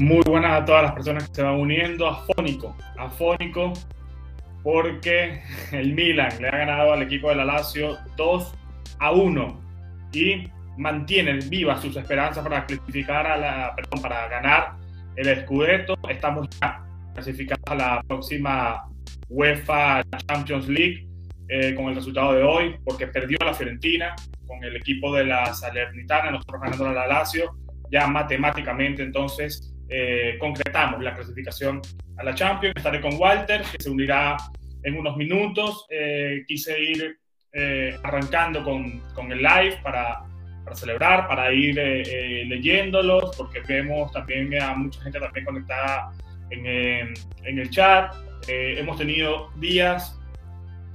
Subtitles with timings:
[0.00, 2.08] Muy buenas a todas las personas que se van uniendo.
[2.08, 3.72] Afónico, afónico,
[4.64, 8.54] porque el Milan le ha ganado al equipo de la Lazio 2
[8.98, 9.60] a 1
[10.12, 14.72] y mantiene vivas sus esperanzas para clasificar a la, perdón, para ganar
[15.14, 15.96] el Scudetto.
[16.08, 18.88] Estamos ya clasificados a la próxima
[19.28, 21.06] UEFA Champions League
[21.48, 25.54] eh, con el resultado de hoy, porque perdió la Fiorentina con el equipo de la
[25.54, 27.56] Salernitana, nosotros ganando a la Lazio,
[27.92, 31.80] ya matemáticamente entonces eh, concretamos la clasificación
[32.16, 32.74] a la Champions.
[32.76, 34.36] Estaré con Walter, que se unirá
[34.82, 35.86] en unos minutos.
[35.90, 37.18] Eh, quise ir
[38.02, 40.24] arrancando con, con, el live para,
[40.64, 41.76] para celebrar, para ir
[42.48, 46.10] leyéndolos, porque vemos también a mucha gente también conectada
[46.50, 48.12] en, en el chat.
[48.48, 50.18] hemos tenido días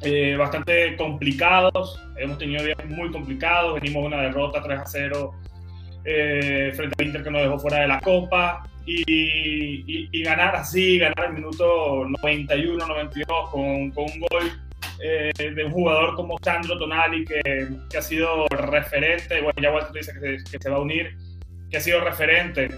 [0.02, 2.02] eh, bastante complicados.
[2.18, 3.74] Hemos tenido días muy complicados.
[3.76, 5.34] Venimos una derrota 3 a 0
[6.06, 8.64] eh, frente al Inter que nos dejó fuera de la Copa.
[8.86, 14.52] Y, ganar así, ganar el minuto 91, 92 con, con un gol
[15.04, 19.42] eh, de un jugador como Sandro Tonali que, que, ha sido referente.
[19.42, 21.16] Bueno, ya Walter dice que se, que se va a unir,
[21.70, 22.70] que ha sido referente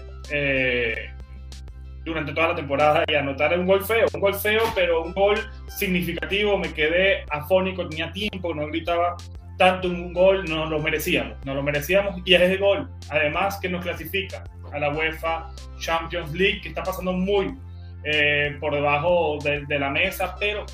[2.04, 5.38] durante toda la temporada y anotar un gol feo, un gol feo, pero un gol
[5.68, 6.58] significativo.
[6.58, 9.16] Me quedé afónico, tenía tiempo, no gritaba
[9.62, 13.68] tanto un gol, no lo merecíamos, no lo merecíamos y es el gol, además que
[13.68, 17.54] nos clasifica a la UEFA Champions League, que está pasando muy
[18.02, 20.66] eh, por debajo de, la mesa, pero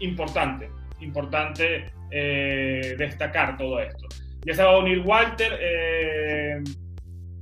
[0.00, 4.08] importante, importante eh, destacar todo esto.
[4.44, 6.64] Ya se va a unir Walter, eh,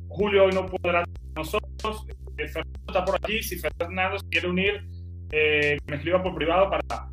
[0.08, 1.02] Julio hoy no podrá
[1.34, 3.42] nosotros, Fernando está por allí.
[3.42, 4.84] Si Fernando se quiere unir,
[5.32, 7.08] me escriba por privado para,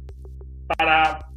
[0.75, 1.28] para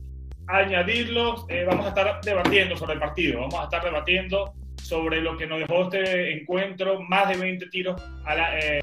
[0.47, 1.47] añadirlo.
[1.49, 3.41] Eh, vamos a estar debatiendo sobre el partido.
[3.41, 7.01] Vamos a estar debatiendo sobre lo que nos dejó este encuentro.
[7.03, 8.03] Más de 20 tiros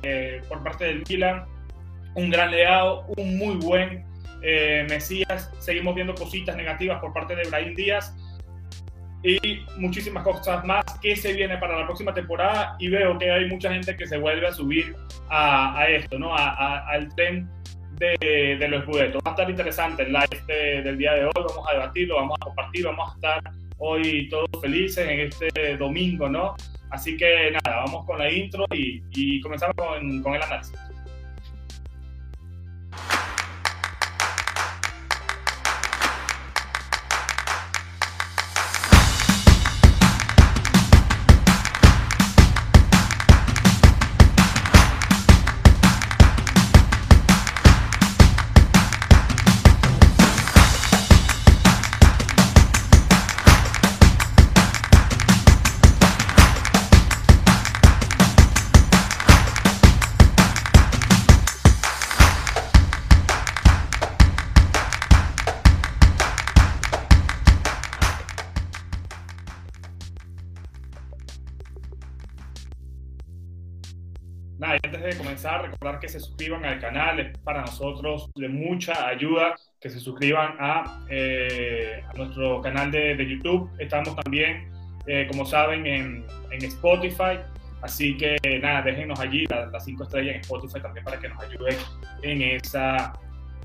[0.04, 1.46] eh, por parte del Milan.
[2.16, 4.08] Un gran leado, un muy buen
[4.90, 5.52] Mesías.
[5.60, 8.16] Seguimos viendo cositas negativas por parte de Brahim Díaz
[9.24, 13.50] y muchísimas cosas más que se viene para la próxima temporada y veo que hay
[13.50, 14.96] mucha gente que se vuelve a subir
[15.30, 16.34] a, esto, ¿no?
[16.36, 17.50] A, al tren
[18.00, 19.22] de, de, los escudetos.
[19.26, 22.46] Va a estar interesante el live del día de hoy, vamos a debatirlo, vamos a
[22.46, 26.56] compartir, vamos a estar hoy todos felices en este domingo, ¿no?
[26.90, 30.74] Así que nada, vamos con la intro y, y comenzamos con, con el análisis.
[75.44, 80.56] Recordar que se suscriban al canal, es para nosotros de mucha ayuda que se suscriban
[80.60, 83.70] a, eh, nuestro canal de, YouTube.
[83.80, 84.70] Estamos también,
[85.08, 87.40] eh, como saben, en, Spotify.
[87.82, 91.78] Así que nada, déjenos allí las cinco estrellas en Spotify también para que nos ayuden
[92.24, 93.14] en esa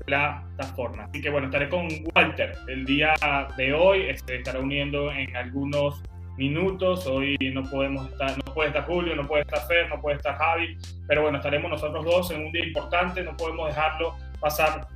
[0.05, 1.03] plataforma.
[1.05, 3.15] Así que bueno, estaré con Walter el día
[3.57, 4.03] de hoy.
[4.03, 6.01] Este, estará uniendo en algunos
[6.37, 7.05] minutos.
[7.07, 10.35] Hoy no podemos estar, no puede estar Julio, no puede estar Fer, no puede estar
[10.37, 14.87] Javi, pero bueno, estaremos nosotros dos en un día importante, no podemos dejarlo pasar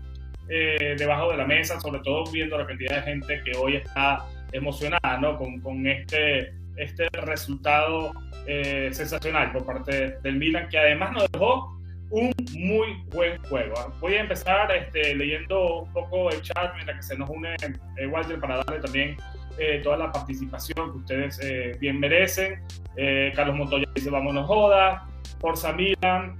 [0.50, 4.26] eh, debajo de la mesa, sobre todo viendo la cantidad de gente que hoy está
[4.52, 5.38] emocionada ¿no?
[5.38, 8.12] con, con este, este resultado
[8.48, 11.80] eh, sensacional por parte del Milan, que además nos dejó
[12.10, 13.76] un muy buen juego.
[14.00, 17.56] Voy a empezar este, leyendo un poco el chat mientras que se nos une
[17.98, 19.18] eh, Walter para darle también
[19.62, 22.62] eh, toda la participación que ustedes eh, bien merecen.
[22.96, 25.06] Eh, Carlos Montoya dice, vámonos joda.
[25.42, 26.38] Forza Milan.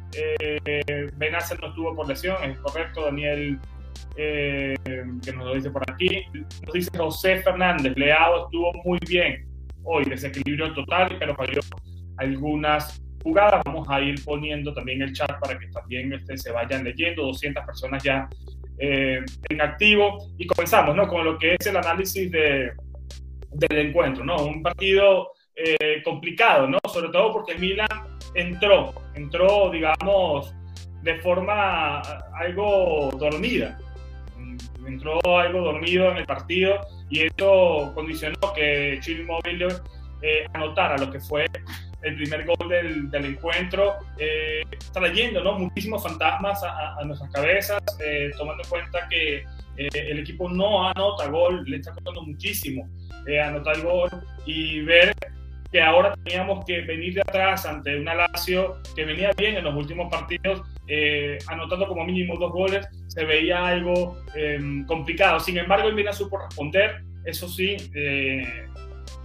[1.18, 3.06] Benacer no estuvo por lesión, es correcto.
[3.06, 3.60] Daniel,
[4.16, 6.24] que nos lo dice por aquí.
[6.66, 9.46] Nos dice José Fernández, Leado estuvo muy bien.
[9.84, 11.60] Hoy desequilibrio total, pero falló
[12.18, 13.62] algunas jugadas.
[13.66, 17.24] Vamos a ir poniendo también el chat para que también este, se vayan leyendo.
[17.24, 18.30] 200 personas ya
[18.78, 20.30] en activo.
[20.38, 21.08] Y comenzamos ¿no?
[21.08, 22.72] con lo que es el análisis de,
[23.52, 24.38] del encuentro, ¿no?
[24.46, 26.80] Un partido eh, complicado, ¿no?
[26.92, 27.88] Sobre todo porque Milan
[28.34, 30.54] entró, entró, digamos,
[31.02, 32.00] de forma
[32.34, 33.78] algo dormida.
[34.88, 36.80] Entró algo dormido en el partido
[37.10, 39.68] y eso condicionó que Chile Móvil
[40.22, 41.46] eh, anotar a lo que fue
[42.02, 44.64] el primer gol del, del encuentro, eh,
[44.94, 45.60] trayendo ¿no?
[45.60, 49.44] muchísimos fantasmas a, a nuestras cabezas, eh, tomando en cuenta que
[49.80, 52.90] eh, el equipo no anota gol, le está costando muchísimo
[53.44, 54.10] anotar gol
[54.46, 55.14] y ver
[55.72, 59.76] que ahora teníamos que venir de atrás ante una Lazio que venía bien en los
[59.76, 60.64] últimos partidos,
[61.48, 65.40] anotando como mínimo dos goles, se veía algo em, complicado.
[65.40, 67.78] Sin embargo, el Milan supo responder, eso sí,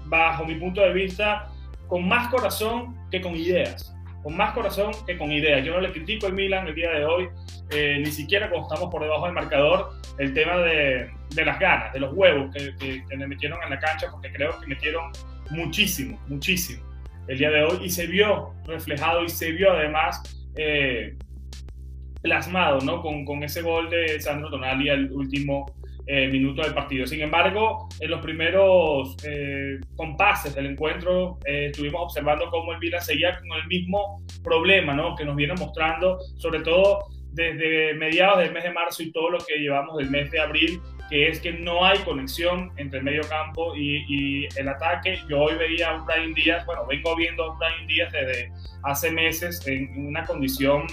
[0.04, 1.48] bajo mi punto de vista,
[1.88, 3.93] con más corazón que con ideas.
[4.24, 5.64] Con más corazón que con ideas.
[5.64, 7.28] Yo no le critico al Milan el día de hoy,
[7.70, 11.92] eh, ni siquiera cuando estamos por debajo del marcador, el tema de, de las ganas,
[11.92, 15.12] de los huevos que, que, le metieron en la cancha, porque creo que metieron
[15.50, 16.82] muchísimo, muchísimo
[17.28, 20.22] el día de hoy y se vio reflejado y se vio además
[20.56, 21.16] eh,
[22.22, 23.02] plasmado ¿no?
[23.02, 25.74] con, con, ese gol de Sandro Tonali al último
[26.06, 27.06] eh, minutos del partido.
[27.06, 33.00] Sin embargo, en los primeros eh, compases del encuentro eh, estuvimos observando cómo el Vila
[33.00, 35.16] seguía con el mismo problema ¿no?
[35.16, 39.38] que nos viene mostrando, sobre todo desde mediados del mes de marzo y todo lo
[39.38, 43.22] que llevamos del mes de abril, que es que no hay conexión entre el medio
[43.28, 45.18] campo y, el ataque.
[45.28, 48.52] Yo hoy veía a Brian Díaz, bueno, vengo viendo a Brian Díaz desde
[48.82, 50.86] hace meses en una condición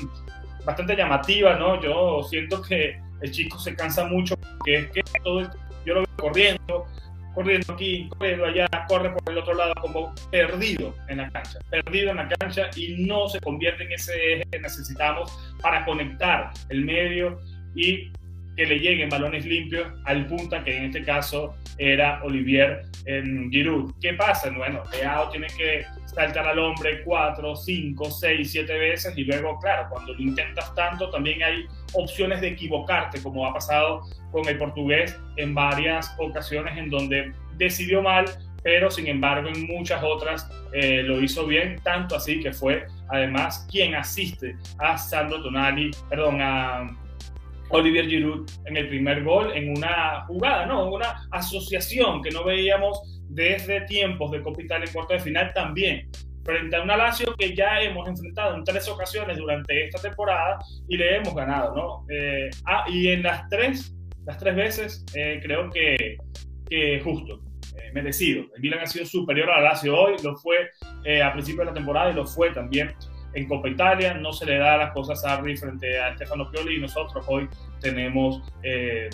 [0.66, 1.82] bastante llamativa, ¿no?
[1.82, 5.50] Yo siento que el chico se cansa mucho, porque es que todo el,
[5.86, 6.86] yo lo veo corriendo,
[7.34, 12.12] corriendo aquí, corriendo allá, corre por el otro lado, como perdido en la cancha, perdido
[12.12, 15.32] en la cancha y no se convierte en ese eje que necesitamos
[15.62, 17.40] para conectar el medio
[17.76, 18.12] y
[18.62, 23.92] que le lleguen balones limpios al punta, que en este caso era Olivier en Giroud.
[24.00, 24.52] ¿Qué pasa?
[24.56, 29.88] Bueno, Leao tiene que saltar al hombre cuatro, cinco, seis, siete veces y luego, claro,
[29.90, 35.20] cuando lo intentas tanto, también hay opciones de equivocarte, como ha pasado con el portugués
[35.38, 38.26] en varias ocasiones en donde decidió mal,
[38.62, 43.68] pero sin embargo en muchas otras eh, lo hizo bien, tanto así que fue además
[43.72, 46.88] quien asiste a Sandro Tonali, perdón, a
[47.72, 50.92] Olivier Giroud en el primer gol, en una jugada, ¿no?
[50.92, 56.10] Una asociación que no veíamos desde tiempos de Copital en cuarto de final también
[56.44, 60.98] frente a una Lazio que ya hemos enfrentado en tres ocasiones durante esta temporada y
[60.98, 62.06] le hemos ganado, ¿no?
[62.10, 63.96] Eh, ah, y en las tres,
[64.26, 66.18] las tres veces eh, creo que,
[66.70, 67.42] que justo,
[67.78, 68.46] eh, merecido.
[68.56, 70.70] El Milan ha sido superior a la Lazio hoy, lo fue
[71.22, 72.94] a principio de la temporada y lo fue también
[73.34, 76.76] en Copa Italia, no se le da las cosas a Arri frente a Stefano Pioli
[76.76, 77.48] y nosotros hoy
[77.80, 79.10] tenemos eh,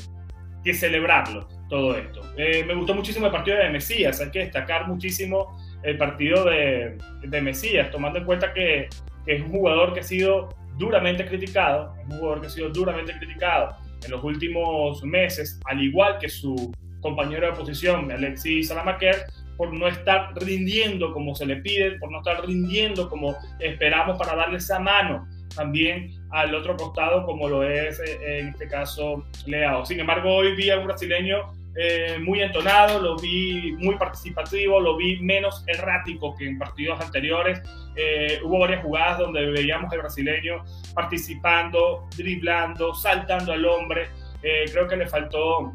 [0.63, 2.21] que celebrarlo todo esto.
[2.37, 6.97] Eh, me gustó muchísimo el partido de Mesías, hay que destacar muchísimo el partido de,
[7.23, 8.89] de Mesías, tomando en cuenta que,
[9.25, 13.13] que, es un jugador que ha sido duramente criticado, un jugador que ha sido duramente
[13.17, 16.71] criticado en los últimos meses, al igual que su
[17.01, 19.25] compañero de oposición, Alexis Salamaker,
[19.57, 24.35] por no estar rindiendo como se le pide, por no estar rindiendo como esperamos para
[24.35, 25.27] darle esa mano
[25.57, 29.85] también al otro costado como lo es eh, en este caso Leao.
[29.85, 34.97] Sin embargo, hoy vi a un brasileño eh, muy entonado, lo vi muy participativo, lo
[34.97, 37.61] vi menos errático que en partidos anteriores.
[37.95, 40.63] Eh, hubo varias jugadas donde veíamos al brasileño
[40.93, 44.07] participando, driblando, saltando al hombre.
[44.41, 45.73] creo que le faltó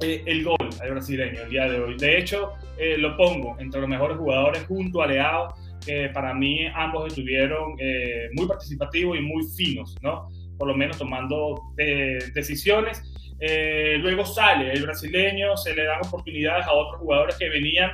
[0.00, 1.96] el gol al brasileño el día de hoy.
[1.96, 6.66] De hecho, eh, lo pongo entre los mejores jugadores junto a Leao, que para mí
[6.74, 10.28] ambos estuvieron eh, muy participativos y muy finos, ¿no?
[10.58, 13.02] Por lo menos tomando eh, decisiones.
[14.00, 17.90] luego sale el brasileño, se le dan oportunidades a otros jugadores que venían,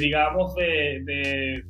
[0.00, 1.62] digamos, de, de,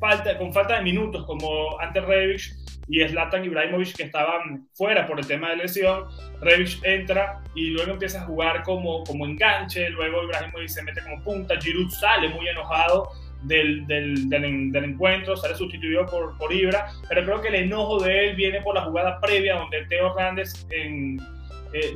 [0.00, 5.18] falta, con falta de minutos, como ante Rebic y Zlatan Ibrahimovic que estaban fuera por
[5.18, 6.04] el tema de lesión.
[6.40, 11.22] Rebic entra y luego empieza a jugar como, como enganche, luego Ibrahimovic se mete como
[11.22, 13.10] punta, Giroud sale muy enojado
[13.42, 18.28] del, del, del, encuentro, sale sustituido por, por Ibra, pero creo que el enojo de
[18.28, 21.16] él viene por la jugada previa donde Teo Hernández eh,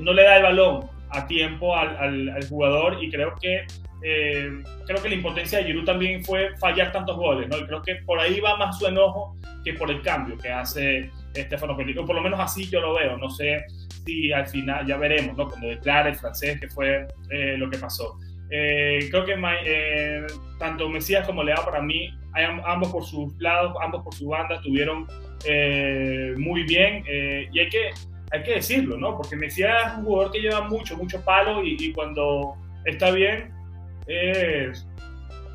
[0.00, 1.96] no le da el balón a tiempo al,
[2.28, 3.66] al, jugador y creo que
[4.02, 7.58] eh, creo que la impotencia de Giroud también fue fallar tantos goles, ¿no?
[7.58, 11.10] Y creo que por ahí va más su enojo que por el cambio que hace
[11.34, 12.04] Stefano Pellico.
[12.04, 13.16] Por lo menos así yo lo veo.
[13.16, 13.64] No sé
[14.04, 15.48] si al final ya veremos, ¿no?
[15.48, 18.18] Cuando declare el francés que fue eh, lo que pasó.
[18.50, 19.36] Eh, creo que
[19.66, 20.26] eh,
[20.58, 22.10] tanto Mesías como Leao para mí,
[22.64, 25.06] ambos por sus lados, ambos por su banda, estuvieron
[26.38, 27.04] muy bien.
[27.52, 27.90] y hay que,
[28.30, 29.16] hay que decirlo, ¿no?
[29.16, 33.57] Porque Mesías es un jugador que lleva mucho, mucho palo y, y cuando está bien
[34.08, 34.86] es,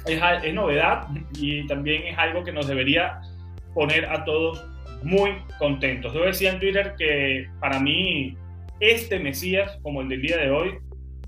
[0.05, 1.07] es, es novedad
[1.37, 3.19] y también es algo que nos debería
[3.73, 4.63] poner a todos
[5.03, 6.13] muy contentos.
[6.13, 8.37] Yo decía en Twitter que para mí
[8.79, 10.77] este Mesías, como el del día de hoy,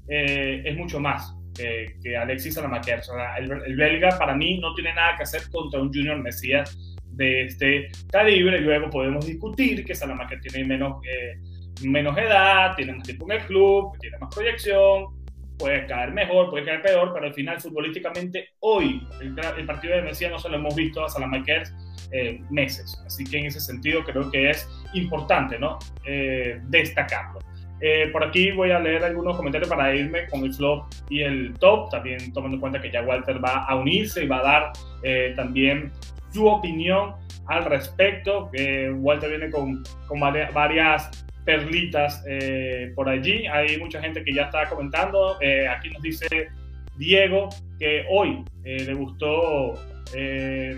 [0.08, 3.01] eh, es mucho más que, que Alexis Salamaquer.
[3.39, 7.44] el, el, belga para mí no tiene nada que hacer contra un Junior Mesías de
[7.44, 8.60] este calibre.
[8.62, 11.39] Luego podemos discutir que Salamaquer tiene menos, eh,
[11.84, 15.15] menos edad, tiene más tiempo en el club, tiene más proyección,
[15.58, 20.32] puede caer mejor, puede caer peor, pero al final futbolísticamente hoy el, partido de Mesías
[20.32, 21.64] no se lo hemos visto a Salamaquer
[22.12, 23.02] eh, meses.
[23.06, 25.80] Así que en ese sentido creo que es importante ¿no?
[26.06, 27.40] Eh, destacarlo.
[27.82, 31.54] Eh, por aquí voy a leer algunos comentarios para irme con el flop y el
[31.60, 34.74] top, también tomando en cuenta que ya Walter va a unirse y va a dar
[35.04, 35.92] eh, también
[36.32, 37.16] su opinión
[37.48, 38.50] al respecto.
[38.96, 43.46] Walter viene con, con varias perlitas eh, por allí.
[43.48, 45.38] Hay mucha gente que ya está comentando.
[45.70, 46.50] aquí nos dice
[46.98, 47.50] Diego
[47.80, 49.74] que hoy le gustó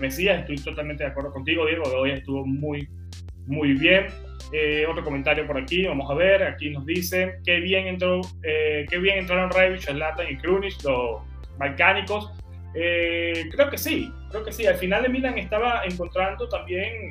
[0.00, 0.40] Mesías.
[0.40, 2.88] Estoy totalmente de acuerdo contigo, Diego, hoy estuvo muy,
[3.46, 4.06] muy bien.
[4.52, 8.86] Eh, otro comentario por aquí, vamos a ver, aquí nos dice que bien entró, eh,
[8.88, 11.20] qué bien entraron Revich, Zlatan y Krunic, los
[11.58, 12.32] balcánicos.
[12.74, 14.66] Eh, creo que sí, creo que sí.
[14.66, 17.10] Al final de Milan estaba encontrando también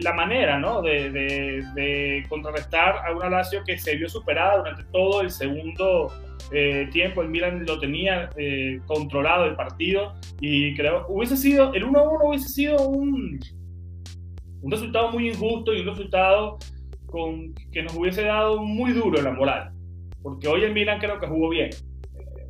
[0.00, 0.82] la manera ¿no?
[0.82, 6.12] de, de, contrarrestar a una Lazio que se vio superada durante todo el segundo
[6.92, 7.22] tiempo.
[7.22, 8.30] El Milan lo tenía
[8.86, 13.40] controlado el partido y creo hubiese sido, el 1-1 hubiese sido un
[14.64, 16.58] un resultado muy injusto y un resultado
[17.06, 19.72] con, que nos hubiese dado muy duro en la moral.
[20.22, 21.68] Porque hoy el Milan creo que jugó bien.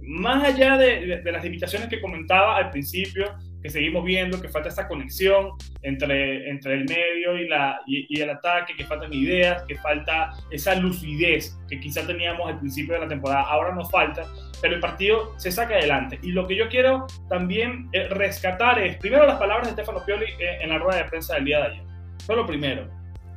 [0.01, 4.69] Más allá de, de, las limitaciones que comentaba al principio, que seguimos viendo, que falta
[4.69, 9.75] esa conexión entre, entre el medio y, la, y, el ataque, que faltan ideas, que
[9.77, 13.41] falta esa lucidez que quizá teníamos al principio de la temporada.
[13.41, 14.27] Ahora nos falta,
[14.61, 16.19] pero el partido se saca adelante.
[16.23, 20.27] Y lo que yo quiero también eh, rescatar es, primero, las palabras de Stefano Pioli
[20.27, 21.83] eh, en la rueda de prensa del día de ayer.
[22.19, 22.87] Solo primero.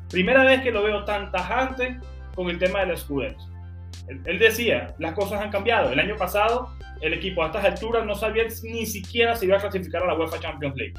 [0.09, 2.01] Primera vez que lo veo tan tajante
[2.35, 3.45] con el tema del Scudetto.
[3.45, 3.56] Él,
[4.07, 5.91] él decía, las cosas han cambiado.
[5.91, 6.69] El año pasado
[7.01, 10.15] el equipo a estas alturas no sabía ni siquiera si iba a clasificar a la
[10.15, 10.93] UEFA Champions League.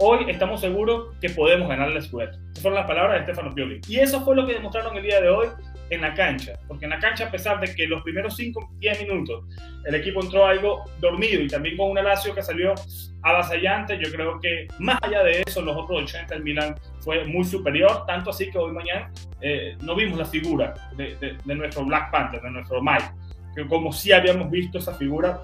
[0.00, 2.38] Hoy estamos seguros que podemos ganar el Scudetto.
[2.52, 3.80] Esas fueron las palabras de Stefano Pioli.
[3.88, 5.48] Y eso fue lo que demostraron el día de hoy
[5.90, 6.58] en la cancha.
[6.66, 9.44] Porque en la cancha, a pesar de que los primeros 5, 10 minutos
[9.84, 12.74] el equipo entró algo dormido y también con una Lazio que salió
[13.22, 17.44] avasallante, yo creo que más allá de eso, los otros 80 el Milan fue muy
[17.44, 18.04] superior.
[18.06, 22.40] Tanto así que hoy mañana eh, no vimos la figura de, de, nuestro Black Panther,
[22.42, 23.10] de nuestro Mike.
[23.54, 25.40] Que como sí habíamos visto esa figura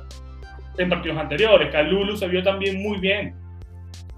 [0.79, 1.71] en partidos anteriores.
[1.71, 3.35] Calulu se vio también muy bien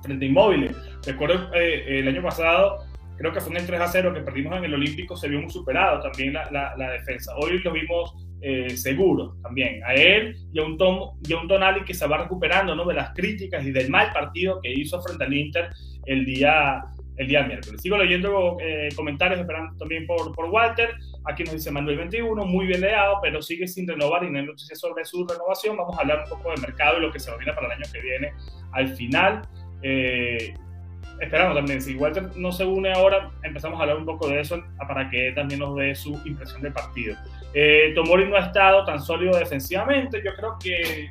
[0.02, 0.74] frente a Inmóviles.
[1.04, 2.84] Recuerdo eh, el año pasado,
[3.16, 5.40] creo que fue en el 3 a 0 que perdimos en el Olímpico, se vio
[5.40, 7.34] muy superado también la, la, defensa.
[7.36, 8.74] Hoy lo vimos eh,
[9.42, 12.74] también, a él y a, un Tom, y a un Tonali que se va recuperando
[12.74, 12.84] ¿no?
[12.84, 15.70] de las críticas y del mal partido que hizo frente al Inter
[16.04, 16.84] el día,
[17.16, 17.80] el día miércoles.
[17.80, 20.90] Sigo leyendo eh, comentarios, esperando también por, por Walter.
[21.24, 24.46] Aquí nos dice Manuel 21, muy bien leado, pero sigue sin renovar y no hay
[24.46, 25.76] noticias sobre su renovación.
[25.76, 27.92] Vamos a hablar un poco del mercado y lo que se viene para el año
[27.92, 28.32] que viene
[28.72, 29.42] al final.
[29.82, 30.54] Eh,
[31.20, 34.62] esperamos también, si Walter no se une ahora, empezamos a hablar un poco de eso
[34.86, 37.16] para que también nos dé su impresión del partido.
[37.54, 41.10] Eh, Tomori no ha estado tan sólido defensivamente, yo creo que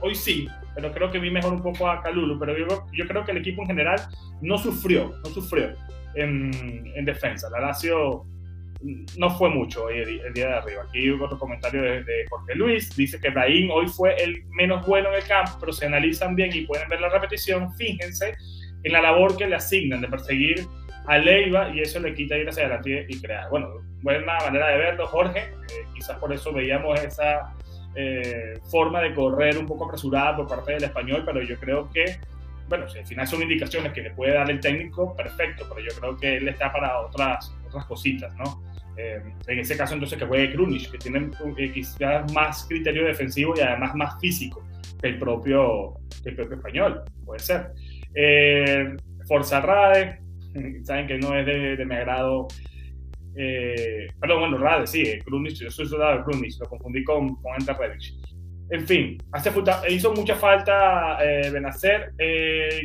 [0.00, 3.24] hoy sí, pero creo que vi mejor un poco a Calulu, pero yo, yo creo
[3.24, 4.00] que el equipo en general
[4.40, 5.74] no sufrió, no sufrió
[6.14, 7.50] en, en defensa.
[7.50, 8.24] La Lazio
[9.16, 10.82] no fue mucho hoy el, día de arriba.
[10.88, 15.08] Aquí hubo otro comentario de, Jorge Luis, dice que Brahim hoy fue el menos bueno
[15.10, 18.34] en el campo, pero se analizan bien y pueden ver la repetición, fíjense
[18.84, 20.66] en la labor que le asignan de perseguir
[21.06, 23.50] a Leiva y eso le quita ir hacia adelante y crear.
[23.50, 23.68] Bueno,
[24.02, 27.54] buena manera de verlo, Jorge, eh, quizás por eso veíamos esa
[27.94, 32.18] eh, forma de correr un poco apresurada por parte del español, pero yo creo que
[32.68, 36.00] bueno, si al final son indicaciones que le puede dar el técnico, perfecto, pero yo
[36.00, 38.62] creo que él está para otras, otras cositas, ¿no?
[38.96, 43.54] Eh, en ese caso, entonces, que juegue Krunic, que tiene eh, quizás más criterio defensivo
[43.56, 44.64] y además más físico
[45.00, 47.72] que el propio, el propio español, puede ser.
[48.14, 50.20] Eh, Forza Rade,
[50.84, 52.48] saben que no es de, mi agrado.
[53.36, 57.54] Eh, perdón, bueno, Rade, sí, Krunic, yo soy soldado de Krunic, lo confundí con, con
[57.58, 57.76] Enter
[58.70, 59.50] En fin, hace
[59.88, 62.12] hizo mucha falta eh, Benacer.
[62.18, 62.84] Eh,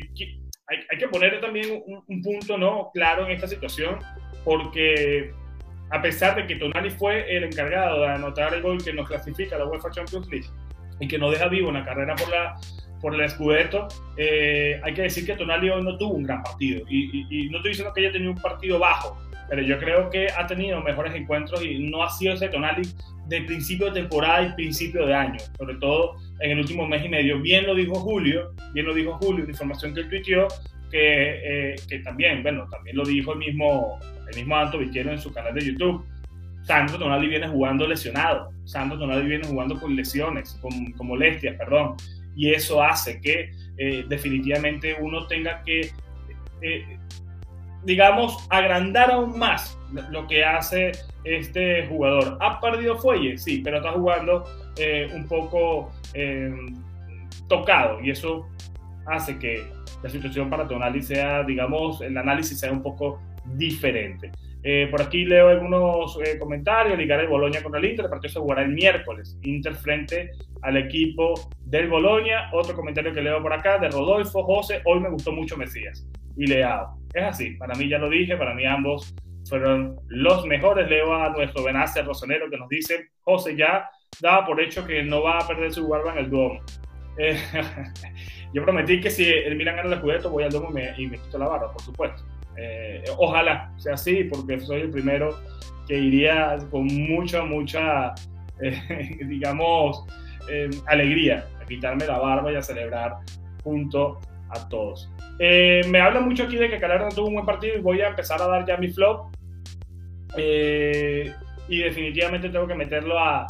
[0.68, 2.92] hay, hay, que poner también un, un punto ¿no?
[2.94, 4.00] claro en esta situación,
[4.44, 5.32] porque
[5.90, 9.56] a pesar de que Tonali fue el encargado de anotar el gol que nos clasifica
[9.56, 10.48] a la UEFA Champions League
[11.00, 12.56] y que nos deja vivo una carrera por la
[13.02, 13.88] por el Scudetto,
[14.18, 17.72] eh, hay que decir que Tonali hoy no tuvo un gran partido y, no estoy
[17.72, 19.18] diciendo que haya tenido un partido bajo,
[19.50, 22.84] pero yo creo que ha tenido mejores encuentros y no ha sido ese Tonali
[23.28, 27.10] de principio de temporada y principio de año, sobre todo en el último mes y
[27.10, 27.40] medio.
[27.40, 30.48] Bien lo dijo Julio, bien lo dijo Julio, la información que él tuiteó,
[30.90, 34.00] que, eh, que también, bueno, también lo dijo el mismo
[34.30, 36.06] el mismo Anto Viquero en su canal de YouTube.
[36.64, 41.96] Sandro Tonali viene jugando lesionado, Sandro Tonali viene jugando con lesiones, con, con molestias, perdón,
[42.38, 45.92] y eso hace que eh, definitivamente uno tenga que,
[46.62, 47.00] eh,
[47.84, 49.78] digamos, agrandar aún más
[50.12, 50.92] lo que hace
[51.24, 52.38] este jugador.
[52.40, 53.40] ¿Ha perdido fuelle?
[53.40, 54.46] Sí, pero está jugando
[54.78, 55.92] eh, un poco
[57.48, 58.48] tocado y eso
[59.06, 59.64] hace que
[60.02, 64.32] la situación para Tonali sea, digamos, el análisis sea un poco diferente.
[64.92, 66.98] Por aquí leo algunos comentarios.
[66.98, 68.06] Ligar el Boloña contra el Inter.
[68.06, 69.38] El partido se jugará el miércoles.
[69.44, 71.34] Inter frente al equipo
[71.66, 72.50] del Boloña.
[72.54, 74.82] Otro comentario que leo por acá de Rodolfo José.
[74.86, 76.98] Hoy me gustó mucho Mesías y Leao.
[77.14, 77.52] Es así.
[77.52, 78.38] Para mí ya lo dije.
[78.38, 79.16] Para mí ambos
[79.50, 80.90] fueron los mejores.
[80.90, 83.90] Leo a nuestro Benacer Rosonero que nos dice: José ya
[84.22, 86.60] daba por hecho que no va a perder su guarda en el Duomo.
[87.18, 87.38] Eh,
[88.54, 91.08] yo prometí que si el Milan gana el Scudetto voy al Duomo y me, y
[91.08, 92.24] me quito la barba, por supuesto.
[92.58, 95.38] Eh, ojalá sea así, porque soy el primero
[95.88, 98.14] que iría con mucha, mucha,
[98.62, 100.06] eh, digamos,
[100.50, 103.18] eh, alegría a quitarme la barba y a celebrar
[103.64, 105.10] junto a todos.
[105.40, 108.08] me habla mucho aquí de que Calabria no tuvo un buen partido y voy a
[108.08, 109.36] empezar a dar ya mi flop.
[110.38, 113.46] y definitivamente tengo que meterlo a,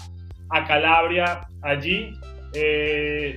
[0.49, 2.11] a Calabria allí.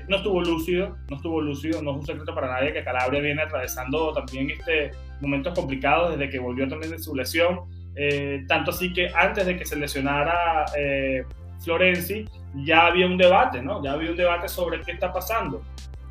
[0.09, 3.43] no estuvo lúcido, no estuvo lúcido, no es un secreto para nadie que Calabria viene
[3.43, 7.61] atravesando también este, momentos complicados desde que volvió también de su lesión.
[7.97, 11.25] Eh, tanto así que antes de que se lesionara eh,
[11.62, 13.83] Florenzi, ya había un debate, ¿no?
[13.83, 15.62] Ya había un debate sobre qué está pasando.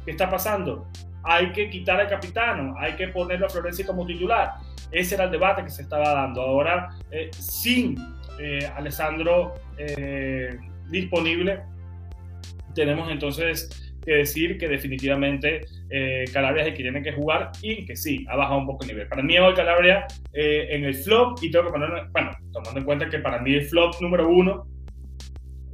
[0.06, 0.88] ¿Qué está pasando?
[1.24, 4.54] Hay que quitar al capitano, hay que ponerlo a Florenzi como titular.
[4.92, 6.42] Ese era el debate que se estaba dando.
[6.42, 7.98] Ahora, eh, sin
[8.78, 9.56] Alessandro
[10.90, 11.62] disponible,
[12.74, 17.86] tenemos entonces que decir que definitivamente eh, Calabria es el que tiene que jugar y
[17.86, 19.08] que sí, ha bajado un poco el nivel.
[19.08, 22.86] Para mí hoy Calabria eh, en el flop, y tengo que poner, bueno, tomando en
[22.86, 24.68] cuenta que para mí el flop número uno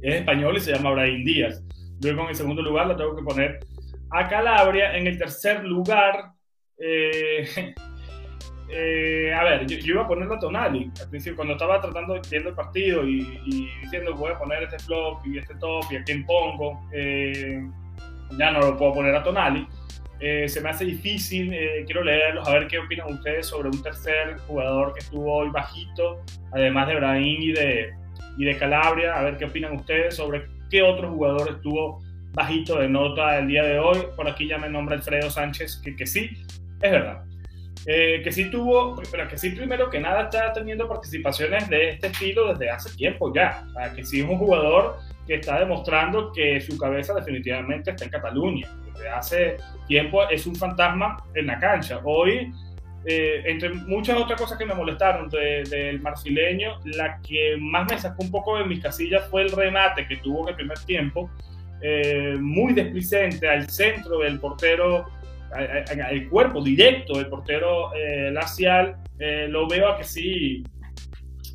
[0.02, 1.62] es español y se llama Brahim Díaz.
[2.02, 3.58] Luego en el segundo lugar lo tengo que poner
[4.10, 4.96] a Calabria.
[4.96, 6.32] En el tercer lugar,
[6.78, 7.48] eh,
[8.70, 12.50] eh, a ver, yo, iba a ponerlo a Tonali al principio, cuando estaba tratando viendo
[12.50, 16.04] el partido y, y, diciendo voy a poner este flop y este top y a
[16.04, 16.80] quién pongo
[18.38, 19.66] ya no lo puedo poner a Tonali.
[20.18, 23.82] Eh, se me hace difícil, eh, quiero leerlos, a ver qué opinan ustedes sobre un
[23.82, 27.94] tercer jugador que estuvo hoy bajito, además de Brahim y de,
[28.36, 32.88] y de Calabria, a ver qué opinan ustedes sobre qué otro jugador estuvo bajito de
[32.88, 33.98] nota el día de hoy.
[34.14, 36.30] Por aquí ya me nombra Alfredo Sánchez, que, que sí,
[36.82, 37.24] es verdad.
[37.88, 42.08] Eh, que sí tuvo, pero que sí primero que nada está teniendo participaciones de este
[42.08, 43.64] estilo desde hace tiempo ya.
[43.68, 48.04] O sea, que sí es un jugador que está demostrando que su cabeza definitivamente está
[48.04, 48.68] en Cataluña.
[48.92, 52.00] Desde hace tiempo es un fantasma en la cancha.
[52.02, 52.52] Hoy,
[53.08, 58.24] eh, entre muchas otras cosas que me molestaron del marfileño, la que más me sacó
[58.24, 61.30] un poco de mis casillas fue el remate que tuvo en el primer tiempo,
[61.82, 65.06] eh, muy desplicente al centro del portero,
[65.52, 68.96] al cuerpo directo del portero eh, Lacial.
[69.18, 70.64] Eh, lo veo a que sí,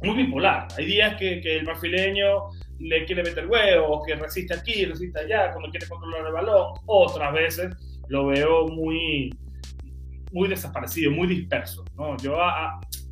[0.03, 0.67] muy bipolar.
[0.77, 5.51] Hay días que, que el marfileño le quiere meter huevos, que resiste aquí, resiste allá,
[5.51, 6.73] cuando quiere controlar el balón.
[6.85, 7.75] Otras veces
[8.07, 9.31] lo veo muy,
[10.31, 11.83] muy desaparecido, muy disperso.
[11.95, 12.17] ¿no?
[12.17, 12.37] Yo,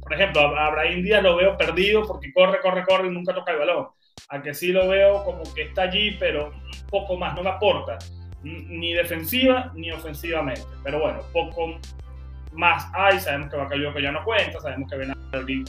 [0.01, 3.51] por ejemplo, a Abraham Díaz lo veo perdido porque corre, corre, corre y nunca toca
[3.51, 3.87] el balón.
[4.29, 6.51] A que sí lo veo como que está allí, pero
[6.89, 7.97] poco más, no me aporta
[8.43, 10.67] ni defensiva ni ofensivamente.
[10.83, 11.79] Pero bueno, poco
[12.53, 13.19] más hay.
[13.19, 15.63] Sabemos que Bakayoko ya no cuenta, sabemos que Benaldi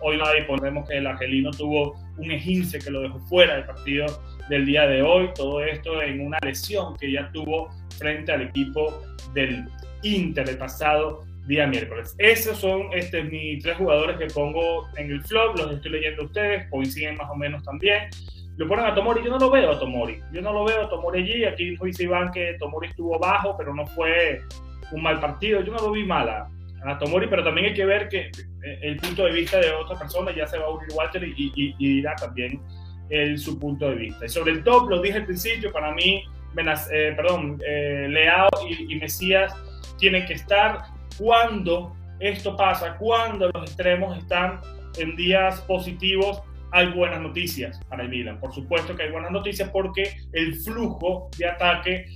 [0.00, 3.64] hoy no hay, ponemos que el argelino tuvo un ejince que lo dejó fuera del
[3.64, 4.06] partido
[4.48, 9.02] del día de hoy, todo esto en una lesión que ya tuvo frente al equipo
[9.34, 9.66] del
[10.02, 12.14] Inter el pasado día miércoles.
[12.18, 16.68] Esos son este, mis tres jugadores que pongo en el flop, los estoy leyendo ustedes,
[16.70, 18.08] coinciden más o menos también.
[18.56, 20.88] Lo ponen a Tomori, yo no lo veo a Tomori, yo no lo veo a
[20.88, 24.42] Tomori allí, aquí dice Iván que Tomori estuvo bajo, pero no fue
[24.92, 26.48] un mal partido, yo no lo vi mala
[26.84, 28.30] a Tomori, pero también hay que ver que
[28.62, 31.52] eh, el punto de vista de otra persona ya se va a unir Walter y,
[31.54, 32.60] y, dirá también
[33.08, 34.26] el, su punto de vista.
[34.26, 36.24] Y sobre el top, lo dije al principio, para mí,
[36.92, 39.54] eh, perdón, eh, Leao y, y, Mesías
[40.00, 40.82] tienen que estar
[41.18, 44.60] cuando esto pasa, cuando los extremos están
[44.98, 46.42] en días positivos.
[46.72, 48.38] Hay buenas noticias para el Milan.
[48.38, 52.06] Por supuesto que hay buenas noticias porque el flujo de ataque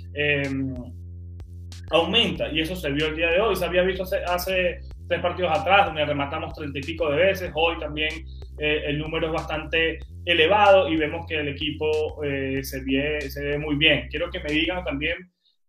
[1.91, 3.57] aumenta y eso se vio el día de hoy.
[3.57, 7.51] Se había visto hace, tres partidos atrás donde rematamos treinta y pico de veces.
[7.55, 8.11] Hoy también
[8.59, 13.77] eh, el número es bastante elevado y vemos que el equipo eh, se ve muy
[13.77, 14.07] bien.
[14.09, 15.17] Quiero que me digan también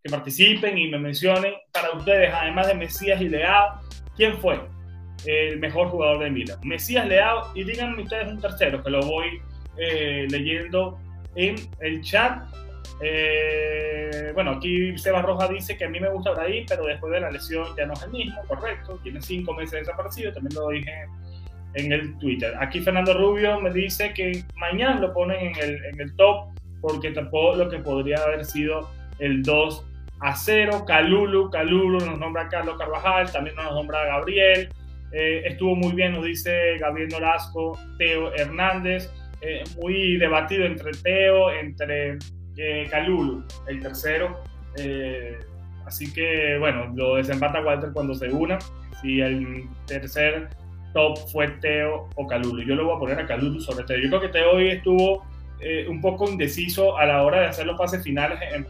[0.08, 3.80] participen y me mencionen para ustedes, además de Mesías y Leao,
[4.16, 4.60] ¿quién fue
[5.24, 6.58] el mejor jugador de Milan.
[6.62, 9.40] Mesías Leao y díganme ustedes un tercero que lo voy
[9.78, 10.98] eh, leyendo
[11.34, 12.42] en el chat.
[13.02, 17.20] Eh, bueno, aquí Seba Roja dice que a mí me gusta Brahim, pero después de
[17.20, 18.98] la lesión ya no es el mismo, correcto.
[19.02, 20.92] Tiene cinco meses desaparecido, también lo dije
[21.74, 22.54] en el Twitter.
[22.58, 26.48] Aquí Fernando Rubio me dice que mañana lo ponen en el, en el top
[26.80, 28.88] porque tampoco lo que podría haber sido
[29.18, 29.84] el 2
[30.20, 30.84] a 0.
[30.86, 34.68] Calulu, Calulu nos nombra Carlos Carvajal, también nos nombra Gabriel.
[35.12, 39.10] Eh, estuvo muy bien, nos dice Gabriel Nolasco, Teo Hernández.
[39.40, 42.18] Eh, muy debatido entre Teo, entre
[42.56, 44.42] eh, Calulu, el tercero.
[45.86, 48.58] así que bueno, lo desempata Walter cuando se una.
[49.00, 50.48] Si el tercer
[50.94, 52.62] top fue Teo o Calulu.
[52.62, 53.98] Yo lo voy a poner a Calulu sobre Teo.
[53.98, 55.24] Yo creo que Teo hoy estuvo
[55.88, 58.66] un poco indeciso a la hora de hacer los pases finales en,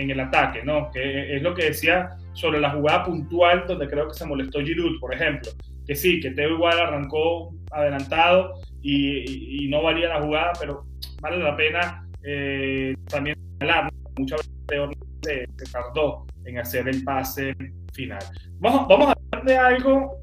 [0.00, 0.90] en el ataque, ¿no?
[0.90, 4.98] Que es lo que decía sobre la jugada puntual donde creo que se molestó Giroud,
[4.98, 5.50] por ejemplo.
[5.86, 10.84] Que sí, que Teo igual arrancó adelantado y, no valía la jugada, pero
[11.20, 13.92] vale la pena eh, también hablar.
[14.16, 14.90] Muchas veces Teo
[15.22, 17.54] se, tardó en hacer el pase
[17.92, 18.22] final.
[18.58, 20.18] Vamos, vamos a hablar de algo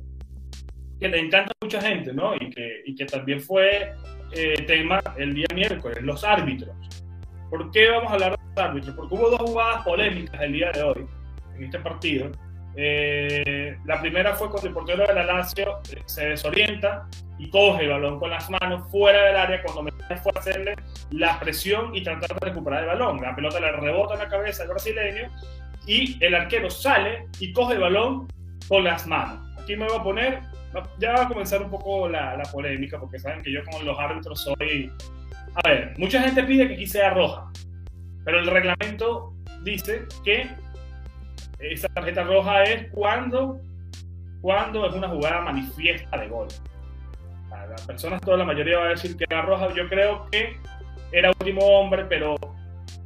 [0.99, 2.35] que le encanta a mucha gente, ¿no?
[2.35, 3.93] Y que, y que también fue
[4.31, 6.75] eh, tema el día miércoles, los árbitros.
[7.49, 8.95] ¿Por qué vamos a hablar de árbitros?
[8.95, 11.07] Porque hubo dos jugadas polémicas el día de hoy
[11.55, 12.31] en este partido.
[12.75, 17.07] Eh, la primera fue cuando el portero de la Lazio eh, se desorienta
[17.39, 20.75] y coge el balón con las manos fuera del área cuando me fue a hacerle
[21.09, 23.21] la presión y tratar de recuperar el balón.
[23.21, 25.31] La pelota le rebota en la cabeza al brasileño
[25.87, 28.27] y el arquero sale y coge el balón
[28.67, 29.39] con las manos.
[29.59, 30.41] Aquí me voy a poner,
[30.99, 33.97] ya va a comenzar un poco la, la polémica porque saben que yo con los
[33.97, 34.91] árbitros soy...
[35.63, 37.51] A ver, mucha gente pide que aquí sea roja,
[38.23, 40.47] pero el reglamento dice que
[41.59, 43.59] esa tarjeta roja es cuando,
[44.41, 46.47] cuando es una jugada manifiesta de gol.
[47.49, 49.73] Las personas, toda la mayoría va a decir que era roja.
[49.73, 50.57] Yo creo que
[51.11, 52.35] era último hombre, pero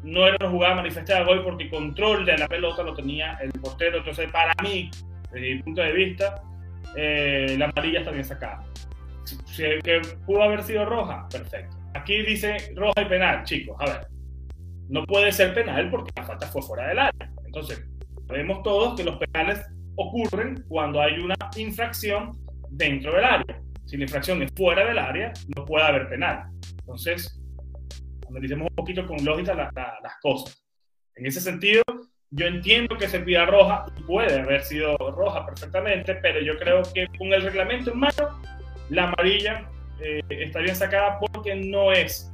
[0.03, 3.51] no era una jugada manifiesta de gol porque control de la pelota lo tenía el
[3.53, 3.99] portero.
[3.99, 4.91] Entonces, para mí,
[5.31, 6.43] desde mi punto de vista,
[6.95, 8.63] eh, la amarilla está bien sacada.
[9.23, 11.80] Si, que pudo haber sido roja, perfecto.
[11.93, 13.75] Aquí dice roja y penal, chicos.
[13.79, 14.07] A ver,
[14.89, 17.31] no puede ser penal porque la falta fue fuera del área.
[17.45, 17.85] Entonces,
[18.31, 19.59] Sabemos todos que los penales
[19.97, 22.31] ocurren cuando hay una infracción
[22.69, 23.61] dentro del área.
[23.83, 26.45] Si la infracción es fuera del área, no puede haber penal.
[26.79, 27.41] Entonces,
[28.29, 30.63] analicemos un poquito con lógica las cosas.
[31.17, 31.83] En ese sentido,
[32.29, 37.07] yo entiendo que se pida roja, puede haber sido roja perfectamente, pero yo creo que
[37.17, 38.41] con el reglamento en mano,
[38.89, 39.69] la amarilla
[40.01, 42.31] eh, está bien sacada porque no es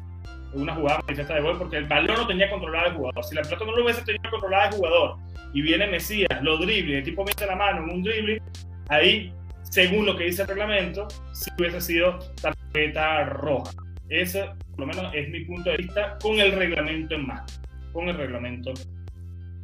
[0.53, 3.23] una jugada manifiesta de gol, porque el balón no tenía controlado el jugador.
[3.23, 5.17] Si la pelota no lo hubiese tenido controlado el jugador
[5.53, 8.41] y viene Mesías, lo drible, el tipo mete la mano en un drible,
[8.89, 13.71] ahí, según lo que dice el reglamento, si hubiese sido tarjeta roja.
[14.09, 17.45] Ese, por lo menos, es mi punto de vista con el reglamento en mano.
[17.91, 18.73] Con el reglamento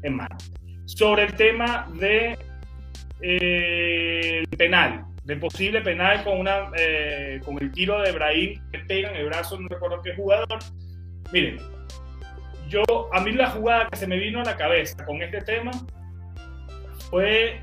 [0.01, 0.35] en mano.
[0.85, 2.37] Sobre el tema de
[3.21, 9.09] eh, penal, de posible penal con, una, eh, con el tiro de Brahim que pega
[9.09, 10.59] en el brazo, no recuerdo qué jugador.
[11.31, 11.59] Miren,
[12.67, 12.83] yo,
[13.13, 15.71] a mí la jugada que se me vino a la cabeza con este tema
[17.09, 17.61] fue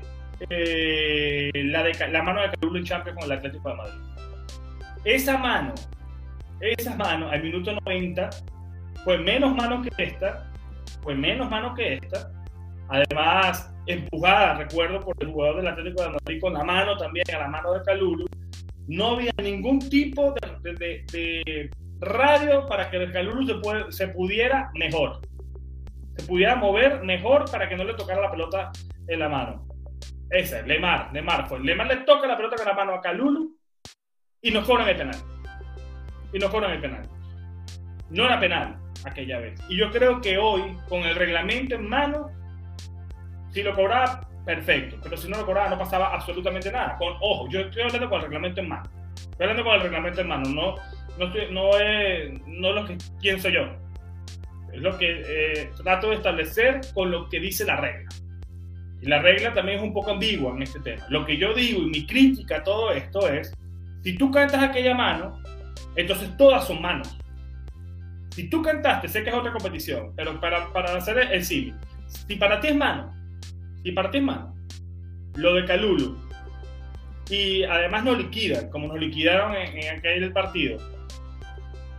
[0.49, 3.99] eh, la, de, la mano de Carulo en Champions con el Atlético de Madrid.
[5.03, 5.73] Esa mano,
[6.59, 8.29] esa mano al minuto 90
[9.03, 10.51] fue menos mano que esta,
[11.03, 12.31] fue menos mano que esta.
[12.87, 17.39] Además, empujada, recuerdo, por el jugador del Atlético de Madrid con la mano también, a
[17.39, 18.25] la mano de Calulu.
[18.87, 25.21] No había ningún tipo de radio para que el Calulu se, se pudiera mejor.
[26.17, 28.71] Se pudiera mover mejor para que no le tocara la pelota
[29.07, 29.65] en la mano.
[30.29, 31.59] Ese, Lemar, Lemar fue.
[31.59, 33.55] Lemar le toca la pelota con la mano a Calulu
[34.41, 35.15] y nos cobran el penal.
[36.33, 37.07] Y nos cobran el penal.
[38.09, 39.59] No era penal aquella vez.
[39.69, 42.29] Y yo creo que hoy, con el reglamento en mano,
[43.51, 44.97] si lo cobraba, perfecto.
[45.01, 46.97] Pero si no lo cobraba, no pasaba absolutamente nada.
[46.97, 48.89] Con, ojo, yo estoy hablando con el reglamento en mano.
[49.15, 50.75] Estoy hablando con el reglamento en mano, no
[51.17, 53.67] no, es no lo que pienso yo.
[54.73, 58.09] Es lo que eh, trato de establecer con lo que dice la regla.
[59.01, 61.03] Y la regla también es un poco ambigua en este tema.
[61.09, 63.51] Lo que yo digo y mi crítica a todo esto es,
[64.03, 65.41] si tú cantas aquella mano,
[65.95, 67.17] entonces todas son manos.
[68.29, 72.35] Si tú cantaste, sé que es otra competición, pero para, para hacer el civil, si
[72.35, 73.13] para ti es mano,
[73.83, 74.55] si para ti es mano,
[75.35, 76.17] lo de Calulu,
[77.29, 80.77] y además nos liquidan, como nos liquidaron en, en aquel partido,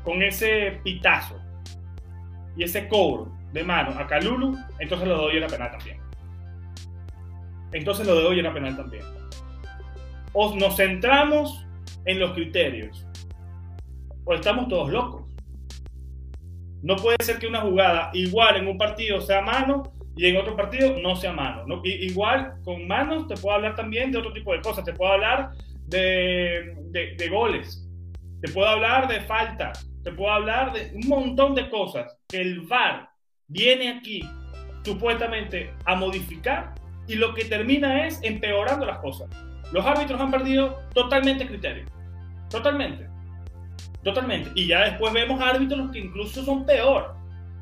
[0.05, 1.41] con ese pitazo
[2.57, 5.99] y ese cobro de mano a Calulu, entonces lo doy en la penal también.
[7.73, 9.05] Entonces lo doy en la penal también.
[10.35, 11.67] o nos centramos
[12.05, 13.07] en los criterios,
[14.25, 15.23] o estamos todos locos.
[16.83, 20.57] No puede ser que una jugada igual en un partido sea mano y en otro
[20.57, 21.65] partido no sea mano.
[21.67, 21.81] ¿no?
[21.85, 24.85] igual con manos te puedo hablar también de otro tipo de cosas.
[24.85, 25.53] Te puedo hablar
[25.87, 27.89] de, de, goles,
[28.41, 32.61] te puedo hablar de faltas, te puedo hablar de un montón de cosas que el
[32.63, 33.09] VAR
[33.49, 34.23] viene aquí
[34.85, 36.75] supuestamente a modificar
[37.07, 39.29] y lo que termina es empeorando las cosas.
[39.73, 41.87] Los árbitros han perdido totalmente criterio.
[42.51, 43.09] Totalmente.
[44.03, 44.51] Totalmente.
[44.55, 47.15] Y ya después vemos árbitros que incluso son peor.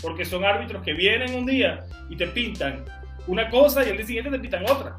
[0.03, 2.85] Porque son árbitros que vienen un día y te pintan
[3.27, 4.99] una cosa y el día siguiente te pintan otra.